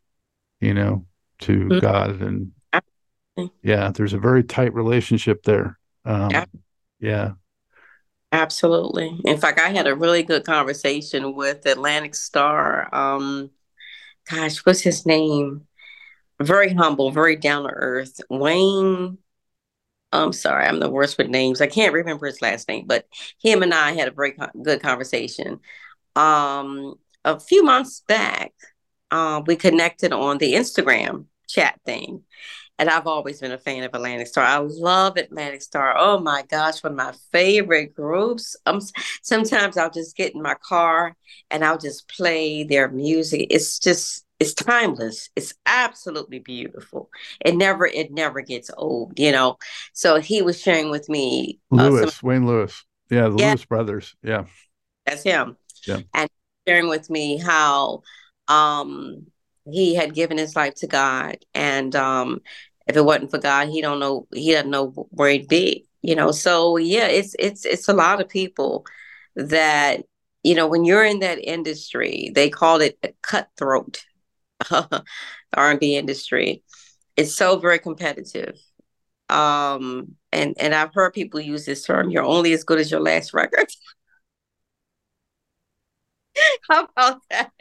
[0.60, 1.06] you know,
[1.39, 1.80] to mm-hmm.
[1.80, 2.22] God.
[2.22, 2.52] And
[3.63, 5.78] yeah, there's a very tight relationship there.
[6.06, 6.46] Um, yeah.
[7.00, 7.32] yeah.
[8.34, 9.20] Absolutely.
[9.26, 12.94] In fact, I had a really good conversation with Atlantic Starr.
[12.96, 13.52] Um,
[14.30, 15.67] gosh, what's his name?
[16.39, 18.22] Very humble, very down to earth.
[18.30, 19.17] Wayne
[20.12, 21.62] I'm sorry, I'm the worst with names.
[21.62, 23.06] I can't remember his last name, but
[23.41, 25.60] him and I had a very good conversation.
[26.15, 28.54] Um, a few months back,
[29.10, 32.24] uh, we connected on the Instagram chat thing.
[32.80, 34.45] And I've always been a fan of Atlantic Starr.
[34.45, 35.93] I love Atlantic Starr.
[35.97, 38.56] Oh my gosh, one of my favorite groups.
[38.65, 38.80] Um,
[39.21, 41.15] sometimes I'll just get in my car
[41.52, 43.47] and I'll just play their music.
[43.52, 45.30] It's just it's timeless.
[45.36, 47.10] It's absolutely beautiful.
[47.46, 49.58] It never it never gets old you know?
[49.94, 52.84] So he was sharing with me uh, lewis some, wayne lewis.
[53.10, 54.16] Yeah the yeah, lewis brothers.
[54.24, 54.46] Yeah.
[55.06, 55.58] That's him.
[55.86, 56.00] Yeah.
[56.14, 56.30] And
[56.68, 58.02] sharing with me how
[58.48, 59.28] um
[59.72, 61.38] he had given his life to god.
[61.54, 62.42] And um
[62.88, 66.16] if it wasn't for god he don't know he doesn't know where he'd be you
[66.16, 66.32] know?
[66.32, 68.88] So yeah it's it's it's a lot of people
[69.36, 70.02] that
[70.44, 74.04] you know when you're in that industry they call it a cutthroat
[74.69, 75.04] the
[75.54, 76.63] R&B industry.
[77.17, 78.58] It's so very competitive.
[79.30, 83.00] Um, and and I've heard people use this term, you're only as good as your
[83.02, 83.67] last record.
[86.69, 87.52] How about that?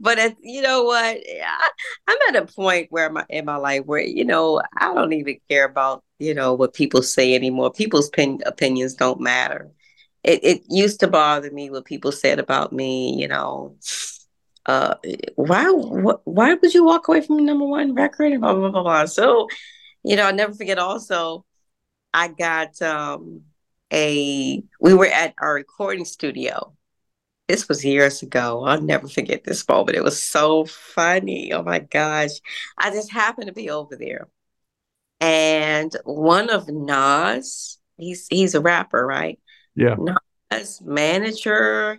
[0.00, 1.16] But you know what?
[1.44, 1.70] I,
[2.06, 5.38] I'm at a point where my in my life where you know I don't even
[5.48, 7.72] care about you know what people say anymore.
[7.72, 9.70] People's pin, opinions don't matter.
[10.24, 13.14] It it used to bother me what people said about me.
[13.20, 13.76] You know,
[14.68, 14.96] uh,
[15.36, 18.38] why why would you walk away from the number one record?
[18.38, 19.06] Blah, blah, blah, blah.
[19.06, 19.48] So,
[20.04, 21.46] you know, I'll never forget also,
[22.12, 23.44] I got um,
[23.90, 26.74] a, we were at our recording studio.
[27.48, 28.62] This was years ago.
[28.62, 29.96] I'll never forget this moment.
[29.96, 31.50] It was so funny.
[31.54, 32.32] Oh my gosh.
[32.76, 34.28] I just happened to be over there.
[35.18, 39.40] And one of Nas, he's he's a rapper, right?
[39.74, 39.96] Yeah.
[40.50, 41.98] Nas manager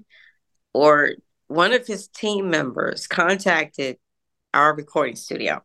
[0.72, 1.14] or
[1.50, 3.98] one of his team members contacted
[4.54, 5.64] our recording studio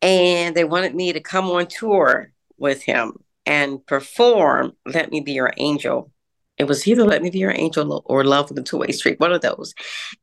[0.00, 3.12] and they wanted me to come on tour with him
[3.44, 6.10] and perform Let Me Be Your Angel.
[6.56, 9.20] It was either Let Me Be Your Angel or Love with a Two Way Street,
[9.20, 9.74] one of those.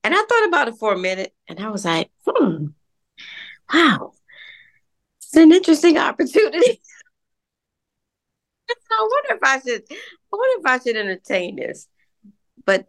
[0.03, 2.67] And I thought about it for a minute and I was like, hmm,
[3.71, 4.13] wow,
[5.19, 6.81] it's an interesting opportunity.
[8.69, 9.95] I wonder if I should, I
[10.35, 11.87] wonder if I should entertain this.
[12.65, 12.87] But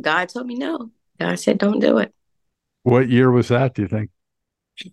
[0.00, 0.90] God told me no.
[1.18, 2.12] God said, don't do it.
[2.82, 4.10] What year was that, do you think?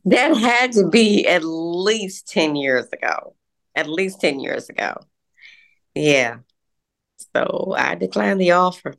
[0.05, 3.35] That had to be at least 10 years ago.
[3.75, 4.95] At least 10 years ago.
[5.93, 6.37] Yeah.
[7.35, 8.95] So I declined the offer.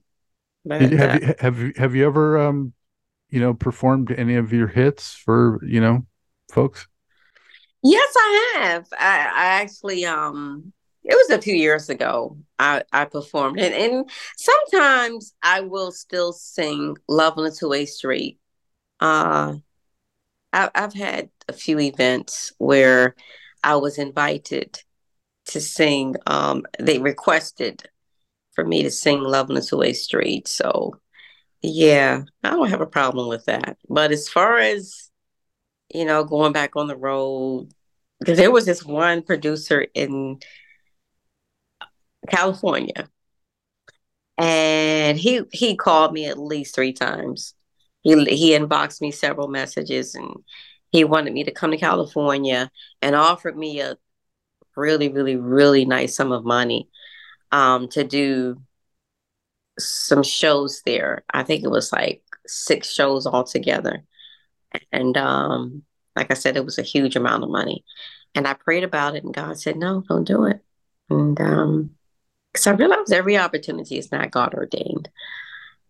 [0.65, 2.73] But, have, uh, you, have you have you ever um
[3.29, 6.07] you know performed any of your hits for you know
[6.51, 6.87] folks?
[7.83, 8.87] Yes, I have.
[8.93, 10.73] I, I actually um
[11.05, 16.33] it was a few years ago I, I performed and, and sometimes I will still
[16.33, 18.39] sing Love on the Two-Way Street.
[19.01, 19.57] Uh
[20.53, 23.17] I, I've had a few events where
[23.63, 24.81] I was invited
[25.47, 26.15] to sing.
[26.27, 27.83] Um, they requested
[28.53, 30.47] for me to sing Love on the Two-Way Street.
[30.47, 31.01] So
[31.61, 33.79] yeah, I don't have a problem with that.
[33.89, 35.11] But as far as,
[35.93, 37.69] you know, going back on the road,
[38.21, 40.39] because there was this one producer in
[42.29, 43.09] California,
[44.39, 47.55] and he he called me at least three times.
[48.03, 50.31] He he inboxed me several messages, and
[50.91, 52.71] he wanted me to come to California
[53.03, 53.97] and offered me a
[54.77, 56.89] really really really nice sum of money
[57.53, 58.61] um, to do
[59.79, 61.25] some shows there.
[61.33, 64.05] I think it was like six shows altogether.
[64.93, 65.83] And um,
[66.17, 67.85] like I said, it was a huge amount of money.
[68.35, 70.61] And I prayed about it, and God said, No, don't do it.
[71.09, 71.91] And um,
[72.55, 75.11] because I realize every opportunity is not God ordained.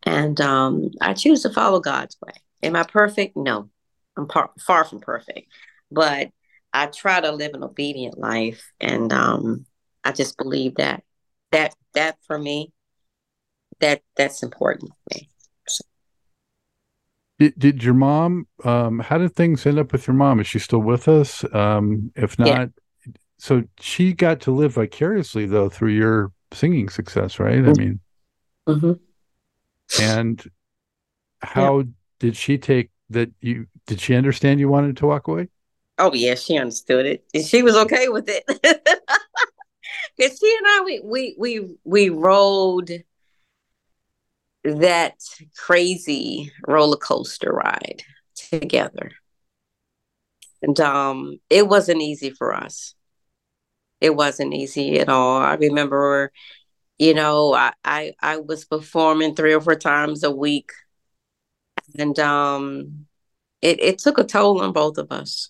[0.03, 2.33] And um, I choose to follow God's way.
[2.63, 3.37] Am I perfect?
[3.37, 3.69] No,
[4.17, 5.53] I'm par- far from perfect.
[5.91, 6.31] But
[6.73, 8.73] I try to live an obedient life.
[8.81, 9.67] And um,
[10.03, 11.05] I just believe that
[11.53, 12.73] that that for me
[13.81, 15.29] that that's important for me.
[15.69, 15.85] So.
[17.39, 20.59] Did, did your mom um how did things end up with your mom is she
[20.59, 22.67] still with us um if not yeah.
[23.39, 27.71] so she got to live vicariously though through your singing success right mm-hmm.
[27.71, 28.01] i mean
[28.69, 30.03] mm-hmm.
[30.03, 30.51] and
[31.41, 31.85] how yeah.
[32.21, 35.49] did she take that you did she understand you wanted to walk away
[35.99, 38.45] oh yeah she understood it and she was okay with it
[40.17, 43.05] because she and i we we we we rode
[44.65, 45.17] that
[45.57, 48.03] crazy roller coaster ride
[48.35, 49.13] together.
[50.63, 52.95] And um, it wasn't easy for us.
[54.05, 55.41] It wasn't easy at all.
[55.41, 56.31] I remember,
[56.99, 60.73] you know, I, I, I was performing three or four times a week.
[61.99, 63.07] And um,
[63.63, 65.49] it, it took a toll on both of us.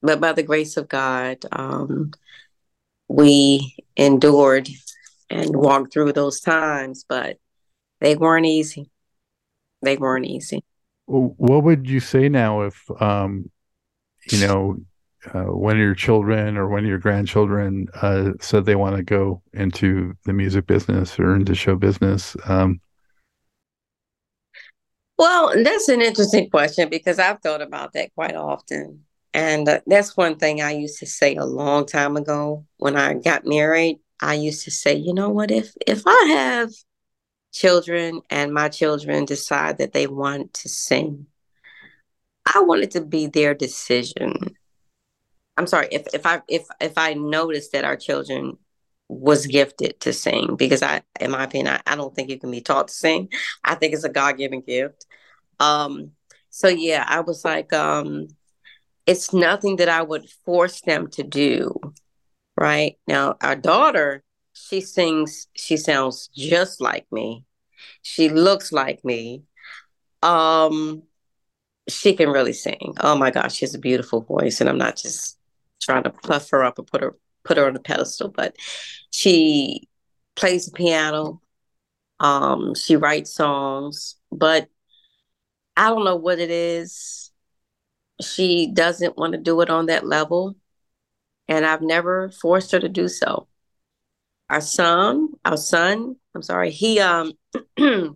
[0.00, 2.12] But by the grace of God, um,
[3.06, 4.70] we endured
[5.28, 7.04] and walked through those times.
[7.06, 7.36] But
[8.00, 8.88] they weren't easy.
[9.82, 10.64] They weren't easy.
[11.04, 13.50] What would you say now if, um,
[14.32, 14.78] you know,
[15.34, 20.32] uh, your children or of your grandchildren uh, said they want to go into the
[20.32, 22.36] music business or into show business?
[22.46, 22.80] Um,
[25.16, 29.04] well, that's an interesting question because I've thought about that quite often.
[29.32, 33.14] And uh, that's one thing I used to say a long time ago when I
[33.14, 34.00] got married.
[34.20, 36.70] I used to say, you know what, if if I have
[37.52, 41.26] children and my children decide that they want to sing,
[42.52, 44.56] I want it to be their decision.
[45.56, 48.58] I'm sorry if if I if if I notice that our children
[49.08, 52.50] was gifted to sing because I in my opinion I, I don't think you can
[52.50, 53.28] be taught to sing.
[53.62, 55.06] I think it's a God-given gift.
[55.60, 56.12] Um
[56.50, 58.28] so yeah, I was like um
[59.06, 61.78] it's nothing that I would force them to do.
[62.56, 62.98] Right?
[63.06, 64.22] Now our daughter
[64.54, 67.44] she sings she sounds just like me
[68.02, 69.42] she looks like me
[70.22, 71.02] um
[71.88, 74.96] she can really sing oh my gosh she has a beautiful voice and i'm not
[74.96, 75.38] just
[75.84, 78.56] trying to puff her up and put her put her on a pedestal but
[79.10, 79.88] she
[80.36, 81.40] plays the piano.
[82.20, 84.68] Um she writes songs but
[85.76, 87.30] i don't know what it is.
[88.22, 90.56] She doesn't want to do it on that level
[91.48, 93.48] and i've never forced her to do so.
[94.50, 97.32] Our son, our son, I'm sorry, he um
[97.76, 98.10] he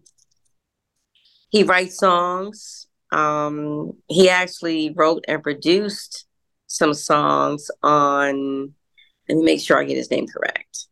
[1.65, 2.87] writes songs.
[3.11, 6.27] Um he actually wrote and produced
[6.69, 8.75] some songs on
[9.29, 10.87] let me make sure I get his name correct.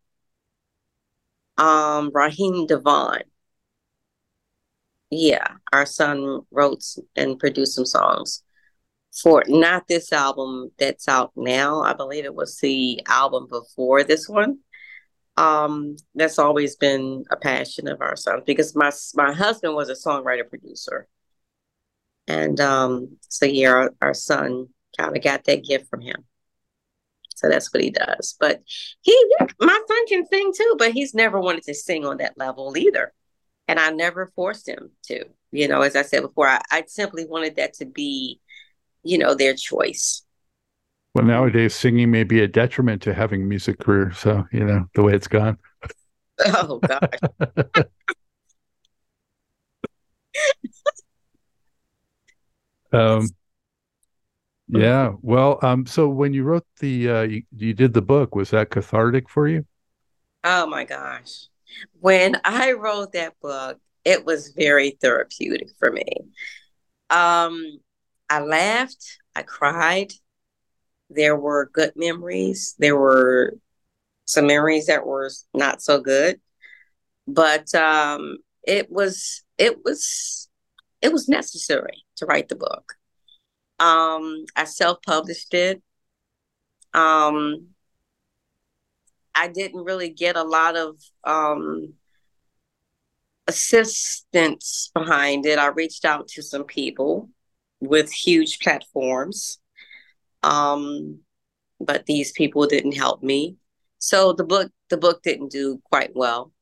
[1.58, 3.22] Um Raheem Devon.
[5.10, 6.82] Yeah, our son wrote
[7.14, 8.42] and produced some songs
[9.22, 11.82] for not this album that's out now.
[11.82, 14.58] I believe it was the album before this one
[15.36, 19.94] um, that's always been a passion of our son because my my husband was a
[19.94, 21.06] songwriter producer,
[22.26, 24.68] and um, so yeah, our, our son
[24.98, 26.24] kind of got that gift from him.
[27.36, 28.34] So that's what he does.
[28.40, 28.62] But
[29.02, 29.26] he,
[29.60, 33.12] my son can sing too, but he's never wanted to sing on that level either.
[33.68, 37.26] And I never forced him to, you know, as I said before, I, I simply
[37.26, 38.40] wanted that to be,
[39.02, 40.22] you know, their choice.
[41.14, 44.12] Well, nowadays singing may be a detriment to having a music career.
[44.12, 45.58] So, you know, the way it's gone.
[46.38, 47.18] Oh, God.
[52.92, 53.26] um,
[54.68, 55.12] yeah.
[55.22, 58.70] Well, um, so when you wrote the, uh, you, you did the book, was that
[58.70, 59.66] cathartic for you?
[60.44, 61.46] Oh my gosh.
[62.00, 66.06] When I wrote that book, it was very therapeutic for me.
[67.10, 67.80] Um,
[68.30, 70.12] I laughed, I cried.
[71.10, 72.74] There were good memories.
[72.78, 73.56] There were
[74.24, 76.40] some memories that were not so good.
[77.28, 80.48] But um, it was it was
[81.02, 82.94] it was necessary to write the book.
[83.78, 85.82] Um, I self-published it.
[86.94, 87.68] Um,
[89.34, 91.92] I didn't really get a lot of um,
[93.46, 95.58] assistance behind it.
[95.58, 97.28] I reached out to some people
[97.80, 99.58] with huge platforms,
[100.42, 101.20] um,
[101.78, 103.56] but these people didn't help me.
[103.98, 106.52] So the book the book didn't do quite well,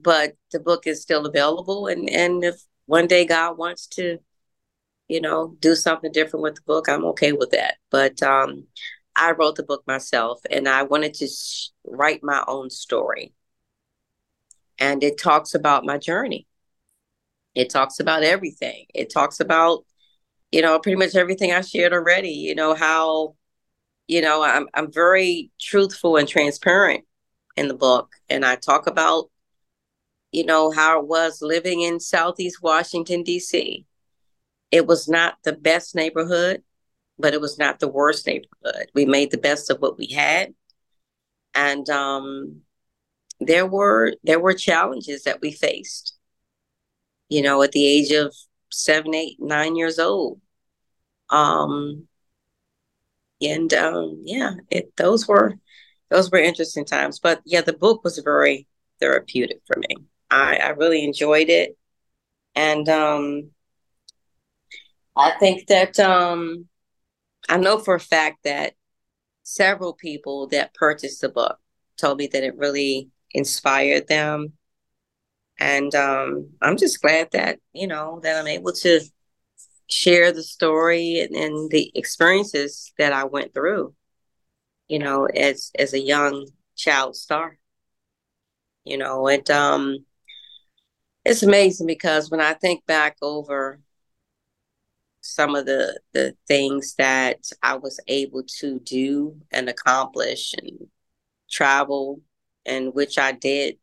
[0.00, 1.86] but the book is still available.
[1.86, 4.18] And and if one day God wants to,
[5.12, 7.74] you know, do something different with the book, I'm okay with that.
[7.90, 8.64] But um,
[9.14, 13.34] I wrote the book myself, and I wanted to sh- write my own story.
[14.78, 16.46] And it talks about my journey.
[17.54, 18.86] It talks about everything.
[18.94, 19.84] It talks about,
[20.50, 22.30] you know, pretty much everything I shared already.
[22.30, 23.36] You know how,
[24.08, 27.04] you know, I'm I'm very truthful and transparent
[27.54, 29.30] in the book, and I talk about,
[30.32, 33.84] you know, how it was living in Southeast Washington D.C.
[34.72, 36.62] It was not the best neighborhood
[37.18, 38.90] but it was not the worst neighborhood.
[38.94, 40.54] We made the best of what we had.
[41.54, 42.62] And um,
[43.40, 46.16] there were there were challenges that we faced.
[47.28, 48.34] You know, at the age of
[48.70, 50.40] seven, eight, nine years old.
[51.30, 52.08] Um,
[53.40, 55.54] and um, yeah, it those were
[56.10, 57.20] those were interesting times.
[57.20, 58.66] But yeah, the book was very
[59.00, 60.04] therapeutic for me.
[60.30, 61.76] I, I really enjoyed it.
[62.54, 63.50] And um,
[65.16, 66.66] I think that um,
[67.48, 68.74] I know for a fact that
[69.42, 71.58] several people that purchased the book
[71.96, 74.52] told me that it really inspired them.
[75.58, 79.00] And um, I'm just glad that, you know, that I'm able to
[79.88, 83.94] share the story and, and the experiences that I went through,
[84.88, 87.58] you know, as as a young child star.
[88.84, 90.04] You know, and um
[91.24, 93.80] it's amazing because when I think back over
[95.22, 100.88] some of the the things that I was able to do and accomplish and
[101.50, 102.20] travel
[102.66, 103.78] and which I did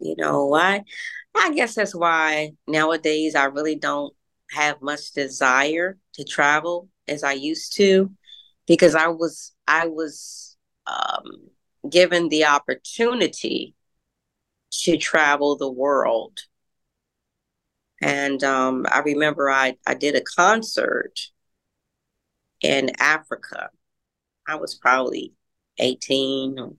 [0.00, 0.84] you know I
[1.34, 4.14] I guess that's why nowadays I really don't
[4.50, 8.10] have much desire to travel as I used to
[8.66, 10.56] because I was I was
[10.86, 11.50] um,
[11.88, 13.74] given the opportunity
[14.84, 16.40] to travel the world
[18.00, 21.20] and um, I remember I, I did a concert
[22.60, 23.70] in Africa.
[24.46, 25.32] I was probably
[25.78, 26.74] 18 or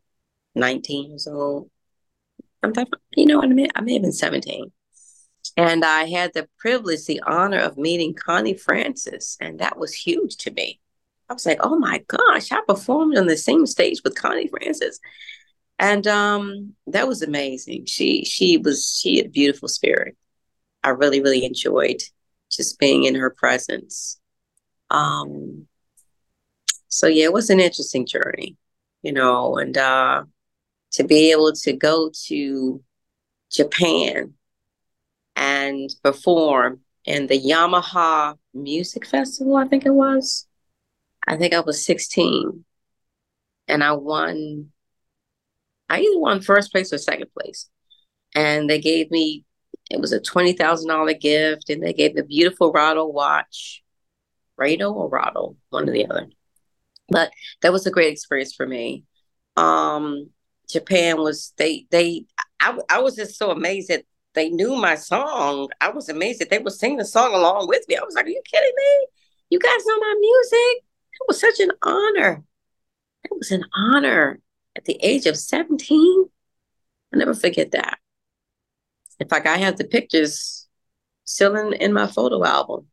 [0.55, 1.69] 19 years old.
[2.63, 2.73] I'm
[3.15, 4.71] you know, I may, I may have been 17.
[5.57, 9.37] And I had the privilege, the honor of meeting Connie Francis.
[9.39, 10.79] And that was huge to me.
[11.29, 14.99] I was like, oh my gosh, I performed on the same stage with Connie Francis.
[15.79, 17.85] And um, that was amazing.
[17.85, 20.15] She she was she had a beautiful spirit.
[20.83, 22.01] I really, really enjoyed
[22.51, 24.19] just being in her presence.
[24.89, 25.67] Um,
[26.87, 28.57] so yeah, it was an interesting journey,
[29.01, 30.23] you know, and uh,
[30.93, 32.83] to be able to go to
[33.49, 34.33] Japan
[35.35, 40.47] and perform in the Yamaha Music Festival, I think it was.
[41.27, 42.65] I think I was 16
[43.67, 44.71] and I won,
[45.89, 47.69] I either won first place or second place.
[48.35, 49.45] And they gave me
[49.91, 53.83] it was a $20,000 gift, and they gave a beautiful Rado watch.
[54.59, 56.27] Rado or Rado, one or the other.
[57.09, 57.31] But
[57.61, 59.03] that was a great experience for me.
[59.57, 60.29] Um,
[60.69, 62.25] Japan was, they, they,
[62.61, 65.69] I, I was just so amazed that they knew my song.
[65.81, 67.97] I was amazed that they were singing the song along with me.
[67.97, 69.07] I was like, are you kidding me?
[69.49, 70.85] You guys know my music?
[71.13, 72.43] It was such an honor.
[73.25, 74.39] It was an honor
[74.75, 76.29] at the age of 17.
[77.13, 77.99] I'll never forget that.
[79.21, 80.67] In fact, I have the pictures
[81.25, 82.87] still in, in my photo album.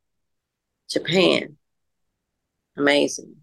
[0.90, 1.56] Japan.
[2.76, 3.36] Amazing.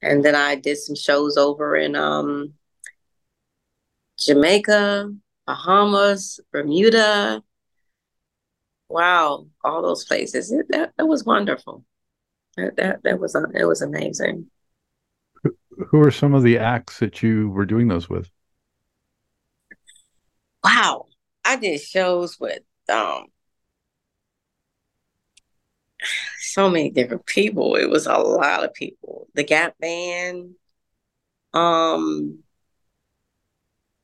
[0.00, 2.52] And then I did some shows over in um,
[4.16, 5.12] Jamaica,
[5.44, 7.42] Bahamas, Bermuda.
[8.88, 10.52] Wow, all those places.
[10.52, 11.84] It, that, that was wonderful.
[12.56, 14.46] That, that that was it was amazing.
[15.88, 18.30] Who are some of the acts that you were doing those with?
[20.62, 21.05] Wow.
[21.56, 22.60] I did shows with
[22.92, 23.26] um
[26.38, 27.76] so many different people.
[27.76, 29.26] It was a lot of people.
[29.34, 30.54] The Gap Band,
[31.54, 32.40] um,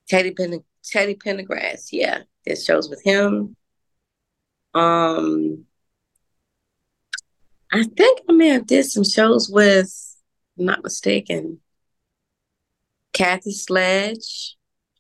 [0.09, 3.55] Teddy Pen- Teddy Pendergrass, yeah, did shows with him.
[4.72, 5.66] Um,
[7.70, 10.16] I think I may have did some shows with,
[10.59, 11.61] I'm not mistaken,
[13.12, 14.57] Kathy Sledge.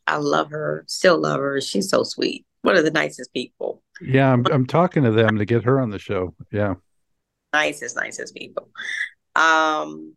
[0.06, 1.60] I love her, still love her.
[1.60, 2.44] She's so sweet.
[2.62, 3.82] One of the nicest people.
[4.00, 6.34] Yeah, I'm I'm talking to them to get her on the show.
[6.50, 6.74] Yeah.
[7.52, 8.68] Nicest, nicest people.
[9.34, 10.16] Um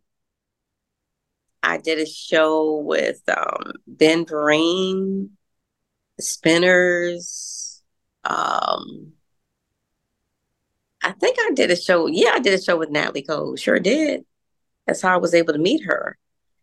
[1.62, 5.30] I did a show with um Ben Vereen,
[6.20, 7.82] Spinners.
[8.24, 9.12] Um
[11.02, 12.06] I think I did a show.
[12.06, 13.56] Yeah, I did a show with Natalie Cole.
[13.56, 14.24] Sure did.
[14.86, 16.18] That's how I was able to meet her.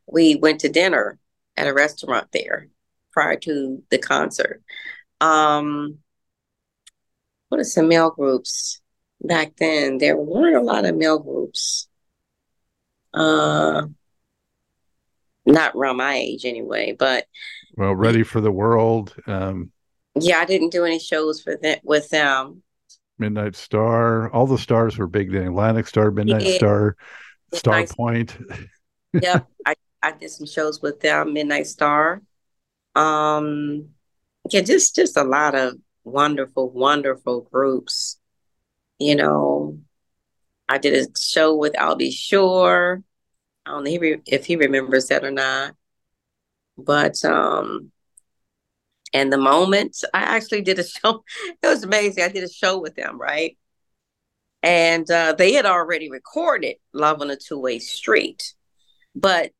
[0.07, 1.19] We went to dinner
[1.55, 2.67] at a restaurant there
[3.13, 4.61] prior to the concert.
[5.21, 5.99] Um,
[7.49, 8.81] what are some male groups
[9.21, 9.99] back then?
[9.99, 11.87] There weren't a lot of male groups.
[13.13, 13.83] Uh,
[15.45, 17.25] not around my age anyway, but
[17.75, 19.15] well, ready for the world.
[19.27, 19.71] Um,
[20.19, 22.63] yeah, I didn't do any shows for them with them.
[23.19, 25.47] Midnight Star, all the stars were big then.
[25.47, 26.55] Atlantic Star, Midnight yeah.
[26.55, 26.95] Star,
[27.53, 28.37] Star Midnight Point.
[29.13, 32.21] yep, I, I did some shows with them, Midnight Star.
[32.95, 33.89] Um,
[34.49, 38.19] yeah, just just a lot of wonderful, wonderful groups.
[38.99, 39.79] You know,
[40.69, 42.11] I did a show with Al B.
[42.11, 43.03] Sure.
[43.65, 45.75] I don't know if he remembers that or not.
[46.77, 47.91] But um
[49.13, 51.23] and the Moments I actually did a show,
[51.61, 52.23] it was amazing.
[52.23, 53.57] I did a show with them, right?
[54.63, 58.53] And uh, they had already recorded Love on a Two Way Street.
[59.13, 59.51] But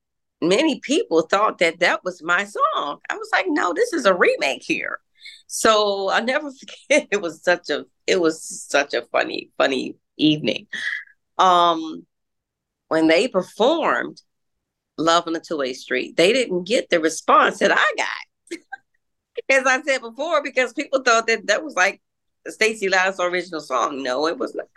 [0.48, 3.00] many people thought that that was my song.
[3.10, 5.00] I was like, no, this is a remake here.
[5.48, 6.52] So I never
[6.90, 7.08] forget.
[7.12, 10.68] It was such a it was such a funny funny evening.
[11.38, 12.06] Um,
[12.90, 14.22] when they performed
[14.98, 18.60] "Love on a Two Way Street," they didn't get the response that I got.
[19.50, 22.02] As I said before, because people thought that that was like
[22.48, 24.04] Stacy Lattisaw original song.
[24.04, 24.68] No, it was not.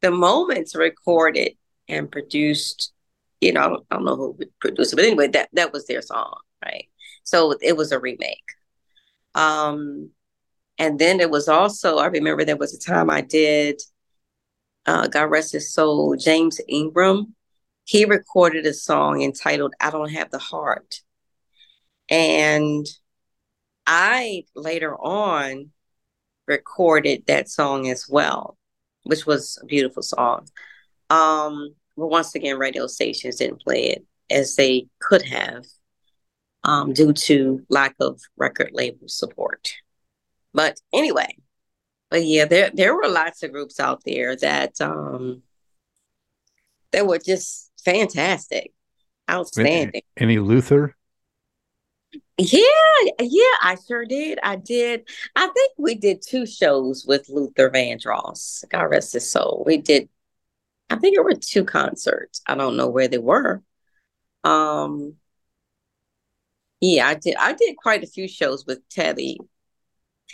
[0.00, 1.52] The Moments recorded
[1.88, 2.91] and produced
[3.42, 6.38] you know, I don't know who produced it, but anyway, that that was their song,
[6.64, 6.86] right?
[7.24, 8.44] So it was a remake.
[9.34, 10.10] Um,
[10.78, 13.82] and then it was also, I remember there was a time I did,
[14.86, 17.34] uh, God rest his soul, James Ingram.
[17.84, 21.00] He recorded a song entitled I Don't Have the Heart.
[22.08, 22.86] And
[23.86, 25.70] I later on
[26.46, 28.56] recorded that song as well,
[29.02, 30.46] which was a beautiful song.
[31.10, 35.64] Um, once again, radio stations didn't play it as they could have
[36.64, 39.74] um, due to lack of record label support.
[40.54, 41.36] But anyway,
[42.10, 45.42] but yeah, there there were lots of groups out there that um,
[46.92, 48.72] that were just fantastic,
[49.30, 50.02] outstanding.
[50.16, 50.94] Any, any Luther?
[52.38, 52.60] Yeah,
[53.20, 54.38] yeah, I sure did.
[54.42, 55.08] I did.
[55.36, 58.64] I think we did two shows with Luther Vandross.
[58.68, 59.62] God rest his soul.
[59.66, 60.08] We did
[60.92, 62.42] I think it were two concerts.
[62.46, 63.62] I don't know where they were.
[64.44, 65.14] Um,
[66.80, 67.36] yeah, I did.
[67.36, 69.38] I did quite a few shows with Teddy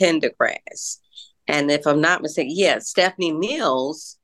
[0.01, 0.99] Pendergrass,
[1.47, 4.19] and if I'm not mistaken, yeah, Stephanie Mills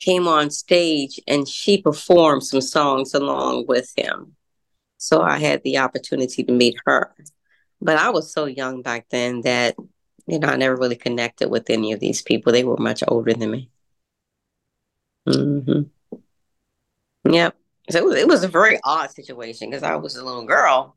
[0.00, 4.36] came on stage and she performed some songs along with him.
[4.98, 7.14] So I had the opportunity to meet her.
[7.80, 9.76] But I was so young back then that,
[10.26, 12.52] you know, I never really connected with any of these people.
[12.52, 13.71] They were much older than me.
[15.28, 15.82] Mm-hmm.
[17.32, 17.56] Yep.
[17.90, 20.96] So it was, it was a very odd situation because I was a little girl,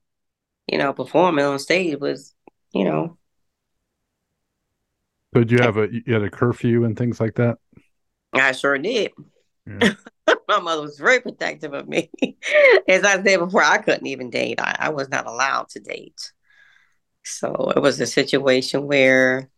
[0.68, 2.34] you know, performing on stage was,
[2.74, 3.18] you know.
[5.34, 7.58] So did you have a you had a curfew and things like that?
[8.34, 9.12] I sure did.
[9.68, 9.94] Yeah.
[10.48, 12.10] My mother was very protective of me.
[12.88, 14.62] As I said before, I couldn't even date.
[14.62, 16.32] I, I was not allowed to date.
[17.24, 19.50] So it was a situation where,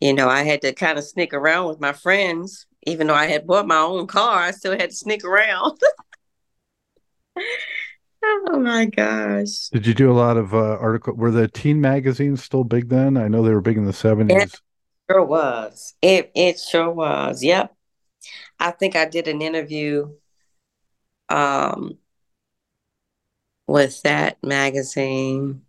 [0.00, 3.26] you know, I had to kind of sneak around with my friends even though I
[3.26, 5.78] had bought my own car, I still had to sneak around.
[8.24, 9.68] oh my gosh.
[9.68, 11.14] Did you do a lot of uh, article?
[11.14, 13.16] Were the teen magazines still big then?
[13.16, 14.42] I know they were big in the 70s.
[14.42, 14.60] It
[15.10, 15.94] sure was.
[16.00, 17.42] It it sure was.
[17.42, 17.74] Yep.
[18.58, 20.10] I think I did an interview
[21.28, 21.98] um
[23.66, 25.62] with that magazine.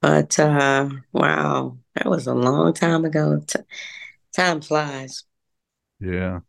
[0.00, 3.42] But uh wow, that was a long time ago.
[3.46, 3.60] T-
[4.34, 5.24] time flies.
[6.02, 6.40] Yeah.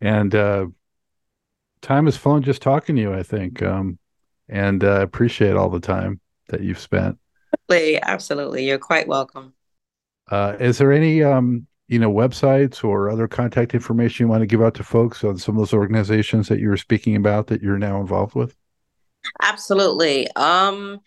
[0.00, 0.66] And uh,
[1.80, 3.62] time has flown just talking to you, I think.
[3.62, 3.98] Um,
[4.48, 7.18] and uh, appreciate all the time that you've spent.
[7.68, 8.02] Absolutely.
[8.02, 8.66] Absolutely.
[8.66, 9.54] You're quite welcome.
[10.30, 14.46] Uh, is there any, um, you know, websites or other contact information you want to
[14.46, 17.62] give out to folks on some of those organizations that you were speaking about that
[17.62, 18.56] you're now involved with?
[19.40, 20.28] Absolutely.
[20.34, 21.00] Um,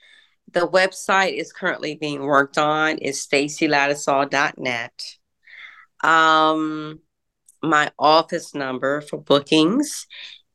[0.51, 2.97] the website is currently being worked on.
[2.99, 5.18] is stacylattisaw.net.
[6.03, 6.99] Um,
[7.66, 10.07] my office number for bookings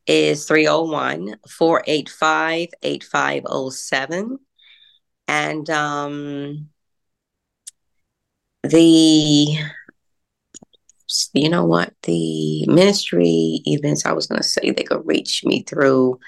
[0.07, 4.39] is 301 485 8507.
[5.29, 6.69] And um,
[8.65, 9.59] the,
[11.33, 15.63] you know what, the ministry events, I was going to say they could reach me
[15.63, 16.19] through.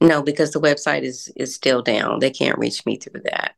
[0.00, 2.18] No, because the website is is still down.
[2.18, 3.54] They can't reach me through that.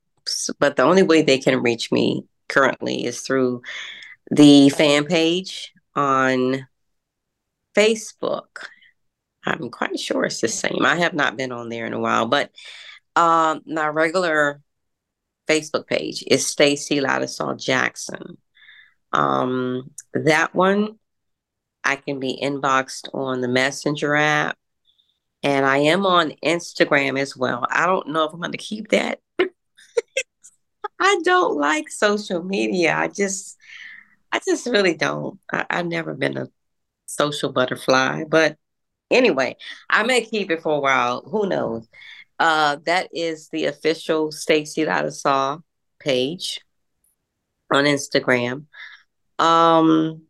[0.58, 3.62] But the only way they can reach me currently is through
[4.30, 6.68] the fan page on
[7.74, 8.66] Facebook.
[9.44, 10.84] I'm quite sure it's the same.
[10.84, 12.50] I have not been on there in a while, but
[13.16, 14.60] um, my regular
[15.48, 18.38] Facebook page is Stacy Lattisaw Jackson.
[19.12, 20.98] Um, that one
[21.82, 24.58] I can be inboxed on the Messenger app,
[25.42, 27.66] and I am on Instagram as well.
[27.70, 29.20] I don't know if I'm going to keep that.
[30.98, 32.96] I don't like social media.
[32.96, 33.56] I just
[34.36, 35.40] I just really don't.
[35.50, 36.48] I, have never been a
[37.06, 38.58] social butterfly, but
[39.10, 39.56] anyway,
[39.88, 41.22] I may keep it for a while.
[41.22, 41.88] Who knows?
[42.38, 45.62] Uh, that is the official Stacy Lattisaw
[46.00, 46.60] page
[47.72, 48.66] on Instagram.
[49.38, 50.24] Um,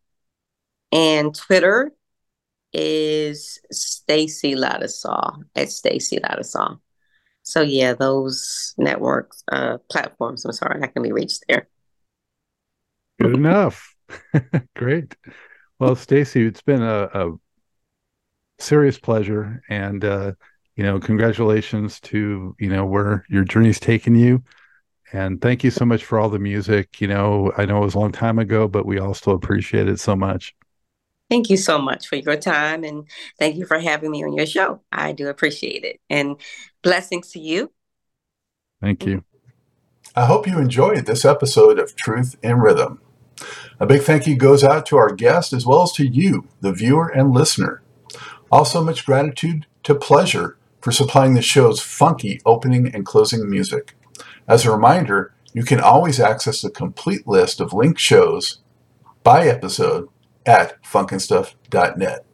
[0.92, 1.90] and Twitter
[2.72, 6.78] is Stacy Lattisaw at Stacy Lattisaw.
[7.42, 10.44] So yeah, those networks, uh, platforms.
[10.44, 11.66] I'm sorry, I can be reached there.
[13.18, 13.95] Good enough.
[14.76, 15.16] Great.
[15.78, 17.32] Well, Stacy, it's been a, a,
[18.58, 20.32] serious pleasure, and uh,
[20.76, 24.42] you know, congratulations to you know where your journey's taken you,
[25.12, 27.00] and thank you so much for all the music.
[27.00, 29.88] You know, I know it was a long time ago, but we all still appreciate
[29.88, 30.54] it so much.
[31.28, 33.04] Thank you so much for your time, and
[33.38, 34.80] thank you for having me on your show.
[34.92, 36.36] I do appreciate it, and
[36.82, 37.72] blessings to you.
[38.80, 39.24] Thank you.
[40.14, 43.00] I hope you enjoyed this episode of Truth in Rhythm.
[43.78, 46.72] A big thank you goes out to our guest as well as to you, the
[46.72, 47.82] viewer and listener.
[48.50, 53.94] Also, much gratitude to Pleasure for supplying the show's funky opening and closing music.
[54.48, 58.60] As a reminder, you can always access the complete list of linked shows
[59.22, 60.08] by episode
[60.44, 62.24] at funknstuff.net.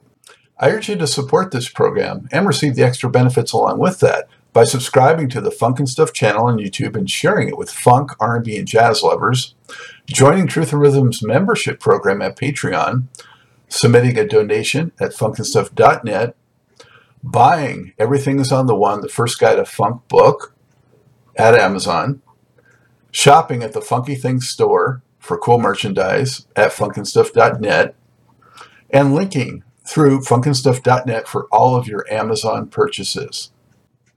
[0.59, 4.29] I urge you to support this program and receive the extra benefits along with that
[4.53, 8.13] by subscribing to the Funk and Stuff channel on YouTube and sharing it with funk,
[8.21, 9.55] R&B, and jazz lovers,
[10.07, 13.05] joining Truth in Rhythm's membership program at Patreon,
[13.69, 16.37] submitting a donation at funknstuff.net,
[17.23, 20.55] buying Everything is on the One, the first guide to funk book
[21.37, 22.21] at Amazon,
[23.11, 27.95] shopping at the Funky Things store for cool merchandise at funknstuff.net,
[28.91, 33.51] and linking through funknstuff.net for all of your Amazon purchases.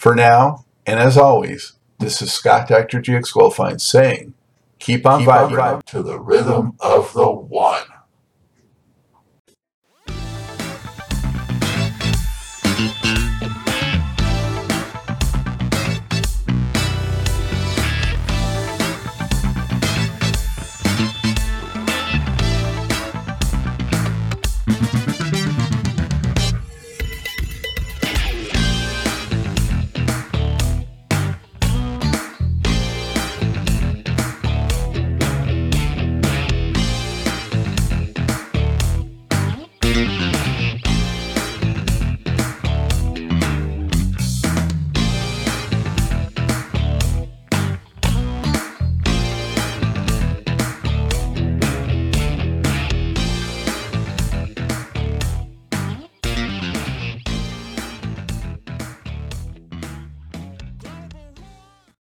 [0.00, 3.02] For now, and as always, this is Scott Dr.
[3.02, 4.32] GX Goldfine saying,
[4.78, 7.84] keep on, keep vibing, on to the rhythm of the one.